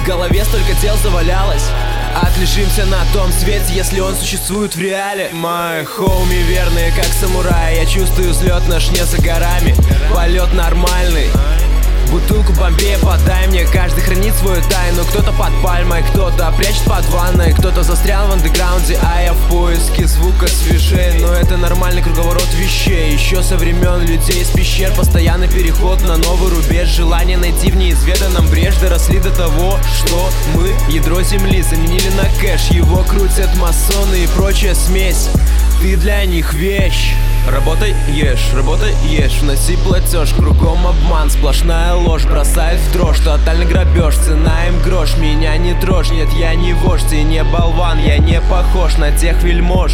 В 0.02 0.06
голове 0.06 0.44
столько 0.44 0.72
дел 0.80 0.96
завалялось 1.02 1.64
Отлежимся 2.22 2.86
на 2.86 3.04
том 3.12 3.30
свете, 3.30 3.74
если 3.74 4.00
он 4.00 4.14
существует 4.14 4.74
в 4.74 4.80
реале. 4.80 5.28
Мои 5.32 5.84
хоуми 5.84 6.42
верные, 6.48 6.90
как 6.92 7.04
самураи. 7.04 7.76
Я 7.76 7.86
чувствую 7.86 8.30
взлет 8.30 8.66
наш 8.68 8.90
не 8.90 9.04
за 9.04 9.18
горами. 9.20 9.74
Полет 10.14 10.52
нормальный 10.54 11.28
Бутылка 12.10 12.46
Фонку 12.46 12.60
Бомбея 12.60 12.96
подай 12.98 13.48
мне. 13.48 13.64
Каждый 13.64 14.02
хранит 14.02 14.34
свою 14.36 14.62
тайну. 14.62 15.04
Кто-то 15.04 15.32
под 15.32 15.50
пальмой, 15.62 16.04
кто-то 16.04 16.52
прячет 16.56 16.84
под 16.84 17.04
ванной. 17.06 17.52
Кто-то 17.52 17.82
застрял 17.82 18.28
в 18.28 18.32
андеграунде, 18.32 18.98
а 19.02 19.20
я 19.20 19.32
в 19.32 19.48
поиске 19.48 20.06
звука 20.06 20.46
свежей. 20.46 21.18
Но 21.20 21.32
это 21.32 21.56
нормальный 21.56 22.02
круговорот 22.02 22.46
вещей. 22.54 23.12
Еще 23.12 23.42
со 23.42 23.56
времен 23.56 24.02
людей 24.02 24.42
из 24.42 24.48
пещер 24.50 24.92
Постоянный 24.92 25.48
переход 25.48 26.00
на 26.02 26.16
новый 26.18 26.50
рубеж. 26.50 26.88
Желание 26.88 27.36
найти 27.36 27.72
в 27.72 27.76
неизведанном 27.76 28.46
брешь 28.48 28.76
Доросли 28.76 29.18
до 29.18 29.30
того, 29.30 29.78
что 29.96 30.30
мы 30.54 30.72
ядро 30.88 31.22
земли 31.22 31.62
Заменили 31.62 32.10
на 32.10 32.28
кэш, 32.40 32.68
его 32.70 33.02
крутят 33.02 33.56
масоны 33.56 34.22
и 34.22 34.26
прочая 34.28 34.74
смесь. 34.74 35.30
Ты 35.80 35.96
для 35.96 36.24
них 36.26 36.54
вещь 36.54 37.14
Работай, 37.48 37.94
ешь, 38.08 38.52
работай, 38.54 38.92
ешь, 39.04 39.40
вноси 39.40 39.76
платеж 39.76 40.32
Кругом 40.34 40.86
обман, 40.86 41.30
сплошная 41.30 41.94
ложь 41.94 42.24
Бросает 42.24 42.80
в 42.80 42.92
дрожь, 42.92 43.20
тотальный 43.20 43.66
грабеж 43.66 44.16
Цена 44.16 44.66
им 44.66 44.80
грош, 44.82 45.16
меня 45.16 45.56
не 45.56 45.74
трожь 45.74 46.10
Нет, 46.10 46.28
я 46.38 46.54
не 46.54 46.72
вождь. 46.72 47.12
И 47.12 47.22
не 47.22 47.44
болван 47.44 47.98
Я 48.00 48.18
не 48.18 48.40
похож 48.40 48.96
на 48.96 49.12
тех 49.12 49.42
вельмож. 49.42 49.92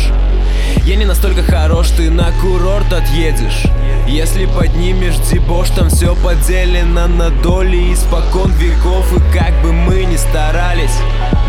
Я 0.84 0.96
не 0.96 1.04
настолько 1.04 1.42
хорош, 1.42 1.90
ты 1.90 2.10
на 2.10 2.32
курорт 2.40 2.92
отъедешь. 2.92 3.64
Если 4.08 4.46
поднимешь 4.46 5.16
дебош, 5.30 5.70
там 5.70 5.90
все 5.90 6.14
поделено 6.16 7.06
на 7.06 7.30
доли. 7.30 7.92
Испокон 7.92 8.50
веков 8.52 9.12
И 9.12 9.38
как 9.38 9.52
бы 9.62 9.72
мы 9.72 10.04
ни 10.04 10.16
старались 10.16 10.98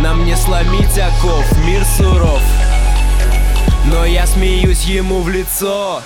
Нам 0.01 0.25
не 0.25 0.35
сломить 0.35 0.99
оков, 0.99 1.45
мир 1.65 1.83
суров 1.97 2.41
но 3.85 4.05
я 4.05 4.25
смеюсь 4.25 4.83
ему 4.83 5.21
в 5.21 5.29
лицо. 5.29 6.01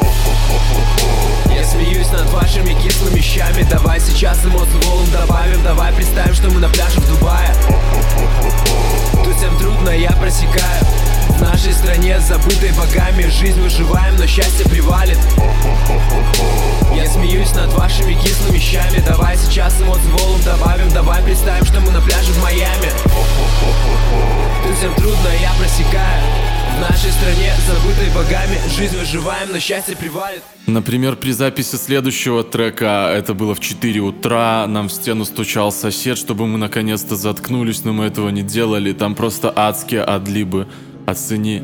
Я 1.53 1.63
смеюсь 1.63 2.09
над 2.11 2.29
вашими 2.29 2.73
кислыми 2.81 3.19
щами. 3.21 3.63
Давай 3.69 3.99
сейчас 3.99 4.43
эмоцию 4.45 4.81
волн 4.83 5.09
добавим. 5.11 5.61
Давай 5.63 5.93
представим, 5.93 6.33
что 6.33 6.49
мы 6.49 6.59
на 6.59 6.69
пляже 6.69 6.99
в 6.99 7.07
Дубае. 7.07 7.53
Тут 9.23 9.35
всем 9.35 9.57
трудно, 9.57 9.89
я 9.89 10.11
просекаю. 10.11 10.85
В 11.29 11.41
нашей 11.41 11.71
стране, 11.73 12.19
забытой 12.19 12.71
богами 12.71 13.29
Жизнь 13.29 13.61
выживаем, 13.61 14.15
но 14.15 14.25
счастье 14.25 14.65
привалит. 14.65 15.19
Я 16.95 17.07
смеюсь 17.07 17.53
над 17.53 17.71
вашими 17.73 18.13
кислыми 18.13 18.57
щами. 18.57 18.99
Давай 19.05 19.37
сейчас 19.37 19.79
эмоцию 19.79 20.17
волн 20.17 20.41
добавим. 20.41 20.89
Давай 20.91 21.21
представим, 21.21 21.65
что 21.65 21.79
мы 21.81 21.91
на 21.91 22.01
пляже 22.01 22.31
в 22.31 22.41
Майами. 22.41 22.91
Тут 24.63 24.77
всем 24.77 24.93
трудно, 24.95 25.29
я 25.41 25.51
просекаю 25.59 26.56
в 26.77 26.79
нашей 26.79 27.11
стране, 27.11 27.53
забытой 27.65 28.09
богами 28.13 28.59
Жизнь 28.77 28.97
выживаем, 28.97 29.49
но 29.51 29.59
счастье 29.59 29.95
привалит 29.95 30.43
Например, 30.67 31.15
при 31.15 31.31
записи 31.31 31.75
следующего 31.75 32.43
трека, 32.43 33.11
это 33.15 33.33
было 33.33 33.55
в 33.55 33.59
4 33.59 33.99
утра, 34.01 34.65
нам 34.67 34.89
в 34.89 34.91
стену 34.91 35.25
стучал 35.25 35.71
сосед, 35.71 36.17
чтобы 36.17 36.45
мы 36.45 36.57
наконец-то 36.57 37.15
заткнулись, 37.15 37.85
но 37.85 37.93
мы 37.93 38.03
этого 38.05 38.29
не 38.29 38.41
делали. 38.41 38.91
Там 38.91 39.15
просто 39.15 39.51
адские 39.55 40.01
адлибы. 40.01 40.67
Оцени. 41.05 41.63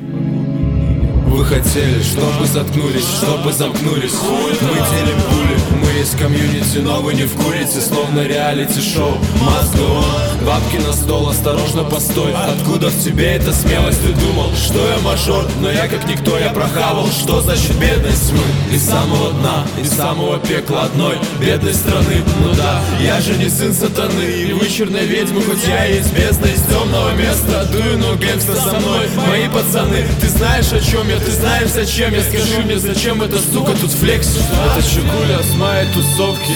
Вы 1.28 1.44
хотели, 1.44 2.02
чтобы 2.02 2.46
заткнулись, 2.46 3.08
чтобы 3.18 3.52
замкнулись 3.52 4.14
Мы 4.62 4.76
делим 4.76 5.22
пули, 5.30 5.83
мы 5.94 6.00
есть 6.00 6.18
комьюнити 6.18 6.78
Но 6.80 7.02
вы 7.02 7.14
не 7.14 7.24
в 7.24 7.36
курице, 7.36 7.82
словно 7.82 8.22
реалити-шоу 8.22 9.18
Мозгу 9.42 10.04
бабки 10.46 10.78
на 10.78 10.94
стол, 10.94 11.30
осторожно 11.30 11.84
постой 11.84 12.34
Откуда 12.34 12.90
в 12.90 13.04
тебе 13.04 13.34
эта 13.36 13.54
смелость? 13.54 14.02
Ты 14.02 14.14
думал, 14.14 14.52
что 14.56 14.80
я 14.88 14.98
мажор 15.00 15.46
Но 15.62 15.72
я 15.72 15.88
как 15.88 16.08
никто, 16.08 16.38
я 16.38 16.50
прохавал 16.50 17.08
Что 17.08 17.42
значит 17.42 17.76
бедность? 17.78 18.32
Мы 18.34 18.76
из 18.76 18.84
самого 18.84 19.32
дна, 19.34 19.66
из 19.82 19.92
самого 19.92 20.40
пекла 20.40 20.84
одной 20.84 21.18
Бедной 21.40 21.74
страны, 21.74 22.24
ну 22.42 22.54
да 22.56 22.82
Я 23.00 23.22
же 23.22 23.36
не 23.38 23.50
сын 23.50 23.74
сатаны 23.74 24.24
и 24.24 24.54
вычурной 24.54 25.06
ведьмы 25.06 25.42
Хоть 25.42 25.68
я 25.68 25.86
и 25.88 25.98
есть 25.98 26.14
бездна 26.14 26.48
из 26.48 26.62
темного 26.64 27.12
места 27.16 27.68
Дую, 27.72 27.98
но 28.00 28.16
гэнгста 28.16 28.56
со 28.56 28.80
мной 28.80 29.08
Мои 29.28 29.48
пацаны, 29.48 30.06
ты 30.20 30.28
знаешь 30.28 30.72
о 30.72 30.80
чем 30.80 31.08
я? 31.10 31.18
Ты 31.18 31.32
знаешь 31.32 31.70
зачем 31.70 32.14
я? 32.14 32.22
Скажи 32.22 32.62
мне, 32.64 32.78
зачем 32.80 33.22
эта 33.22 33.38
сука 33.38 33.74
тут 33.80 33.92
флекс? 33.92 34.38
Это 34.76 34.84
Чугуля 34.84 35.42
с 35.42 35.56
моей 35.56 35.83
тусовки 35.94 36.54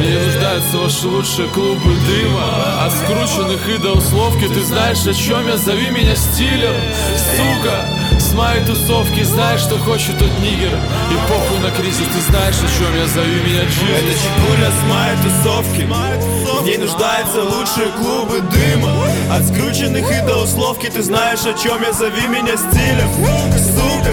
Не 0.00 0.24
нуждаются 0.24 0.78
ваши 0.78 1.06
лучшие 1.06 1.48
клубы 1.48 1.94
дыма 2.06 2.84
От 2.84 2.92
скрученных 2.92 3.68
и 3.68 3.78
до 3.78 3.92
условки 3.92 4.46
Ты 4.48 4.62
знаешь 4.62 5.06
о 5.06 5.14
чем 5.14 5.46
я? 5.46 5.56
Зови 5.56 5.90
меня 5.90 6.14
стилем 6.14 6.74
Сука, 7.36 8.20
с 8.20 8.32
моей 8.34 8.64
тусовки 8.64 9.22
Знаешь, 9.22 9.60
что 9.60 9.78
хочет 9.78 10.18
тот 10.18 10.30
нигер. 10.40 10.72
И 11.10 11.16
похуй 11.28 11.58
на 11.60 11.70
кризис 11.70 12.06
Ты 12.06 12.20
знаешь 12.30 12.56
о 12.56 12.78
чем 12.78 12.94
я? 12.96 13.06
Зови 13.06 13.40
меня 13.46 13.64
Джиз 13.64 13.82
Это 13.82 14.12
Чугуля 14.22 14.70
с 14.70 14.82
моей 14.90 15.16
тусовки. 15.22 15.88
В 16.62 16.78
нуждаются 16.78 17.42
лучшие 17.42 17.88
клубы 17.98 18.40
дыма. 18.40 18.92
От 19.30 19.44
скрученных 19.44 20.10
и 20.10 20.26
до 20.26 20.42
условки 20.42 20.86
Ты 20.86 21.02
знаешь 21.02 21.44
о 21.46 21.54
чем 21.54 21.82
я? 21.82 21.92
Зови 21.92 22.26
меня 22.28 22.56
стилем 22.56 23.10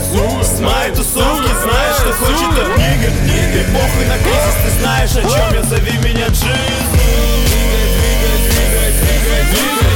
Сука, 0.01 0.43
с 0.43 0.59
моей 0.59 0.91
тусовки 0.93 1.51
Знаешь, 1.61 1.95
что 1.95 2.13
хочет 2.13 2.55
тот 2.55 2.77
нигер 2.77 3.11
И 3.55 3.63
похуй 3.73 4.05
на 4.05 4.17
кризис 4.17 4.55
Ты 4.63 4.69
знаешь 4.81 5.11
о 5.11 5.21
чем 5.21 5.53
я? 5.53 5.63
Зови 5.63 5.97
меня 5.99 6.27
Джиз 6.27 6.43
Двигай, 7.93 8.93
двигай, 8.93 9.92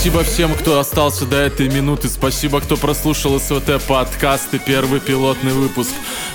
Спасибо 0.00 0.24
всем, 0.24 0.54
кто 0.54 0.80
остался 0.80 1.26
до 1.26 1.36
этой 1.36 1.68
минуты. 1.68 2.08
Спасибо, 2.08 2.62
кто 2.62 2.78
прослушал 2.78 3.38
СВТ 3.38 3.82
подкасты, 3.86 4.58
первый 4.58 4.98
пилотный 4.98 5.52
выпуск. 5.52 5.90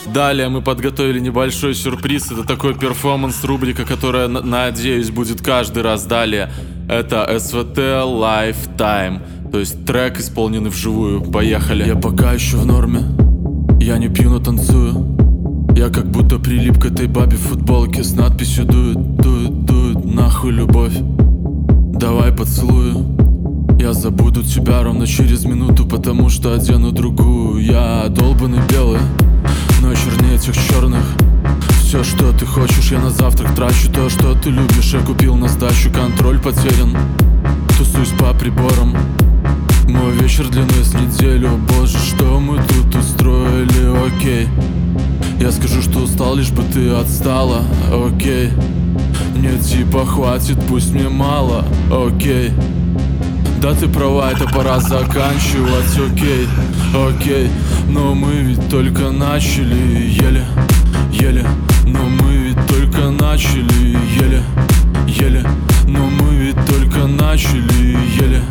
Далее 0.05 0.49
мы 0.49 0.61
подготовили 0.61 1.19
небольшой 1.19 1.73
сюрприз. 1.73 2.31
Это 2.31 2.43
такой 2.43 2.75
перформанс, 2.75 3.43
рубрика, 3.43 3.83
которая, 3.83 4.27
надеюсь, 4.27 5.09
будет 5.09 5.41
каждый 5.41 5.81
раз 5.81 6.05
далее. 6.05 6.51
Это 6.87 7.39
СВТ 7.39 7.79
Lifetime. 7.79 9.49
То 9.51 9.57
есть 9.57 9.83
трек, 9.83 10.19
исполненный 10.19 10.69
вживую. 10.69 11.21
Поехали. 11.21 11.87
Я 11.87 11.95
пока 11.95 12.33
еще 12.33 12.57
в 12.57 12.67
норме. 12.67 13.01
Я 13.79 13.97
не 13.97 14.09
пью, 14.09 14.29
но 14.29 14.39
танцую. 14.39 15.17
Я 15.75 15.89
как 15.89 16.05
будто 16.05 16.37
прилип 16.37 16.79
к 16.79 16.85
этой 16.85 17.07
бабе 17.07 17.35
в 17.35 17.41
футболке 17.41 18.03
с 18.03 18.13
надписью 18.13 18.65
дует, 18.65 19.15
дует, 19.15 19.65
дует, 19.65 20.05
нахуй 20.05 20.51
любовь. 20.51 20.93
Давай 21.95 22.31
поцелую. 22.31 23.14
Я 23.85 23.93
забуду 23.93 24.41
тебя 24.41 24.81
ровно 24.81 25.05
через 25.05 25.45
минуту, 25.45 25.85
потому 25.85 26.27
что 26.29 26.55
одену 26.55 26.91
другую. 26.91 27.63
Я 27.63 28.07
долбанный 28.09 28.57
белый, 28.67 28.99
но 29.79 29.93
чернее 29.93 30.37
этих 30.37 30.55
черных. 30.55 31.03
Все, 31.83 32.03
что 32.03 32.31
ты 32.31 32.47
хочешь, 32.47 32.89
я 32.91 32.99
на 32.99 33.11
завтрак 33.11 33.53
трачу 33.53 33.91
то, 33.93 34.09
что 34.09 34.33
ты 34.33 34.49
любишь. 34.49 34.91
Я 34.91 35.01
купил 35.01 35.35
на 35.35 35.47
сдачу, 35.47 35.91
контроль 35.93 36.39
потерян. 36.39 36.97
Тусуюсь 37.77 38.09
по 38.17 38.33
приборам. 38.33 38.97
Мой 39.87 40.13
вечер 40.13 40.47
длиной 40.47 40.83
с 40.83 40.95
неделю 40.95 41.51
Боже, 41.69 41.99
что 41.99 42.39
мы 42.39 42.57
тут 42.63 42.95
устроили, 42.95 44.07
окей 44.07 44.47
Я 45.39 45.51
скажу, 45.51 45.83
что 45.83 45.99
устал, 45.99 46.33
лишь 46.33 46.49
бы 46.49 46.63
ты 46.73 46.89
отстала, 46.89 47.61
окей 47.93 48.49
Нет, 49.37 49.61
типа 49.61 50.07
хватит, 50.07 50.57
пусть 50.67 50.91
мне 50.91 51.07
мало, 51.07 51.63
окей 51.91 52.49
да 53.61 53.73
ты 53.73 53.87
права, 53.87 54.31
это 54.31 54.45
пора 54.47 54.79
заканчивать, 54.79 55.97
окей, 55.97 56.47
окей. 56.93 57.49
Но 57.89 58.13
мы 58.13 58.31
ведь 58.33 58.69
только 58.69 59.11
начали, 59.11 60.09
еле, 60.09 60.45
еле. 61.11 61.45
Но 61.85 61.99
мы 62.03 62.33
ведь 62.35 62.67
только 62.67 63.09
начали, 63.09 63.97
еле, 64.19 64.43
еле. 65.07 65.43
Но 65.87 65.99
мы 65.99 66.35
ведь 66.35 66.65
только 66.67 67.07
начали, 67.07 67.97
еле, 68.19 68.41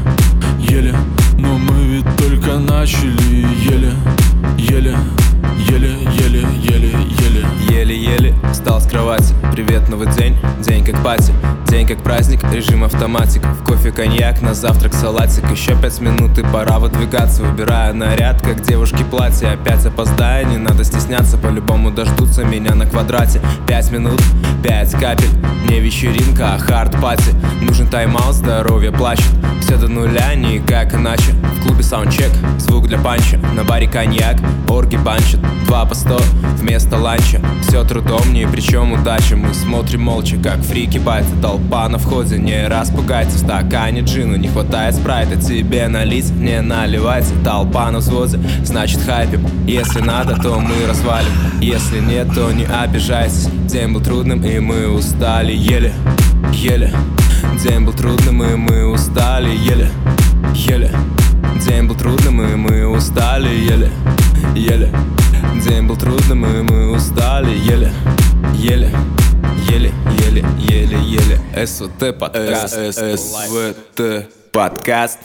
еле. 0.59 0.95
Но 1.39 1.59
мы 1.59 1.85
ведь 1.85 2.17
только 2.17 2.59
начали, 2.59 3.47
еле, 3.65 3.93
еле 4.59 4.97
Еле, 5.71 5.97
еле, 6.19 6.47
еле, 6.63 6.91
еле 7.21 7.47
Еле-еле 7.71 8.35
встал 8.53 8.81
с 8.81 8.87
кровати 8.87 9.35
Привет, 9.67 9.89
новый 9.89 10.09
день, 10.13 10.37
день 10.61 10.85
как 10.85 11.03
party. 11.03 11.33
День 11.69 11.87
как 11.87 12.03
праздник, 12.03 12.41
режим 12.53 12.85
автоматик. 12.85 13.43
В 13.47 13.65
кофе 13.65 13.93
коньяк, 13.93 14.43
на 14.43 14.53
завтрак 14.53 14.93
салатик. 14.93 15.51
Еще 15.51 15.75
пять 15.75 16.01
минут 16.03 16.39
и 16.39 16.43
пора 16.43 16.79
выдвигаться. 16.79 17.43
Выбираю 17.43 17.95
наряд, 17.95 18.43
как 18.43 18.61
девушки 18.61 19.03
платье 19.11 19.49
Опять 19.49 19.87
опоздаю, 19.87 20.49
не 20.49 20.59
надо 20.59 20.85
стесняться. 20.85 21.39
По-любому 21.39 21.91
дождутся 21.91 22.45
меня 22.45 22.75
на 22.75 22.85
квадрате. 22.85 23.41
Пять 23.67 23.91
минут, 23.91 24.21
пять 24.63 24.93
капель. 24.93 25.31
Не 25.71 25.81
вечеринка, 25.81 26.55
а 26.55 26.59
hard 26.59 26.93
party 26.93 27.35
Нужен 27.63 27.89
тайм-аут, 27.89 28.35
здоровье 28.35 28.93
плачет. 28.93 29.33
Все 29.63 29.79
до 29.79 29.89
нуля, 29.89 30.35
никак 30.35 30.95
иначе. 30.95 31.33
В 31.33 31.63
клубе 31.63 31.83
саундчек, 31.83 32.31
звук 32.59 32.87
для 32.87 32.99
панча. 32.99 33.39
На 33.57 33.65
баре 33.65 33.89
коньяк, 33.89 34.37
орги 34.69 34.97
банчат 34.97 35.41
Два 35.67 35.87
по 35.87 35.95
сто 35.95 36.21
вместо 36.59 36.99
ланча. 36.99 37.41
Все 37.63 37.83
трудом, 37.85 38.33
ни 38.33 38.45
причем 38.45 38.93
удача. 38.93 39.37
Мы 39.37 39.54
смотрим 39.55 40.03
молча, 40.03 40.37
как 40.37 40.61
фрики 40.63 40.99
байтся 40.99 41.35
Толпа. 41.41 41.89
На 41.89 41.99
входе, 41.99 42.39
не 42.39 42.67
распугайте 42.67 43.31
В 43.31 43.39
стакане 43.39 44.01
джину 44.01 44.37
не 44.37 44.49
хватает 44.49 44.95
спрайта 44.95 45.37
Тебе 45.37 45.89
налить, 45.89 46.31
не 46.31 46.61
наливайте 46.61 47.31
Толпа. 47.45 47.91
На 47.91 47.99
взводе, 47.99 48.39
значит 48.65 49.01
хайпим. 49.03 49.47
Если 49.67 50.01
надо, 50.01 50.37
то 50.37 50.59
мы 50.59 50.87
развалим. 50.87 51.31
Если 51.61 52.01
нет, 52.01 52.29
то 52.35 52.51
не 52.53 52.65
обижайтесь 52.65 53.49
День 53.67 53.93
был 53.93 54.01
трудным 54.01 54.45
и 54.45 54.59
мы 54.59 54.89
устали. 54.89 55.53
Еле, 55.53 55.93
еле. 56.53 56.93
День 57.63 57.85
был 57.85 57.93
трудным 57.93 58.43
и 58.43 58.57
мы 58.57 58.87
устали. 58.87 59.51
Еле, 59.51 59.91
еле. 60.55 60.91
День 61.65 61.85
был 61.85 61.95
трудным 61.95 62.43
и 62.43 62.55
мы 62.57 62.87
устали. 62.87 63.49
Еле, 63.49 63.91
еле. 64.55 64.91
День 65.65 65.87
был 65.87 65.97
трудным 65.97 66.45
и 66.45 66.63
мы 66.63 66.91
устали. 66.91 67.57
Еле, 67.57 67.93
еле 68.55 68.91
Еле, 69.75 69.93
еле, 70.29 70.45
еле, 70.71 70.99
еле. 71.03 71.67
СВТ 71.67 72.17
подкаст. 72.17 72.75
СВТ 72.93 74.29
подкаст 74.53 75.19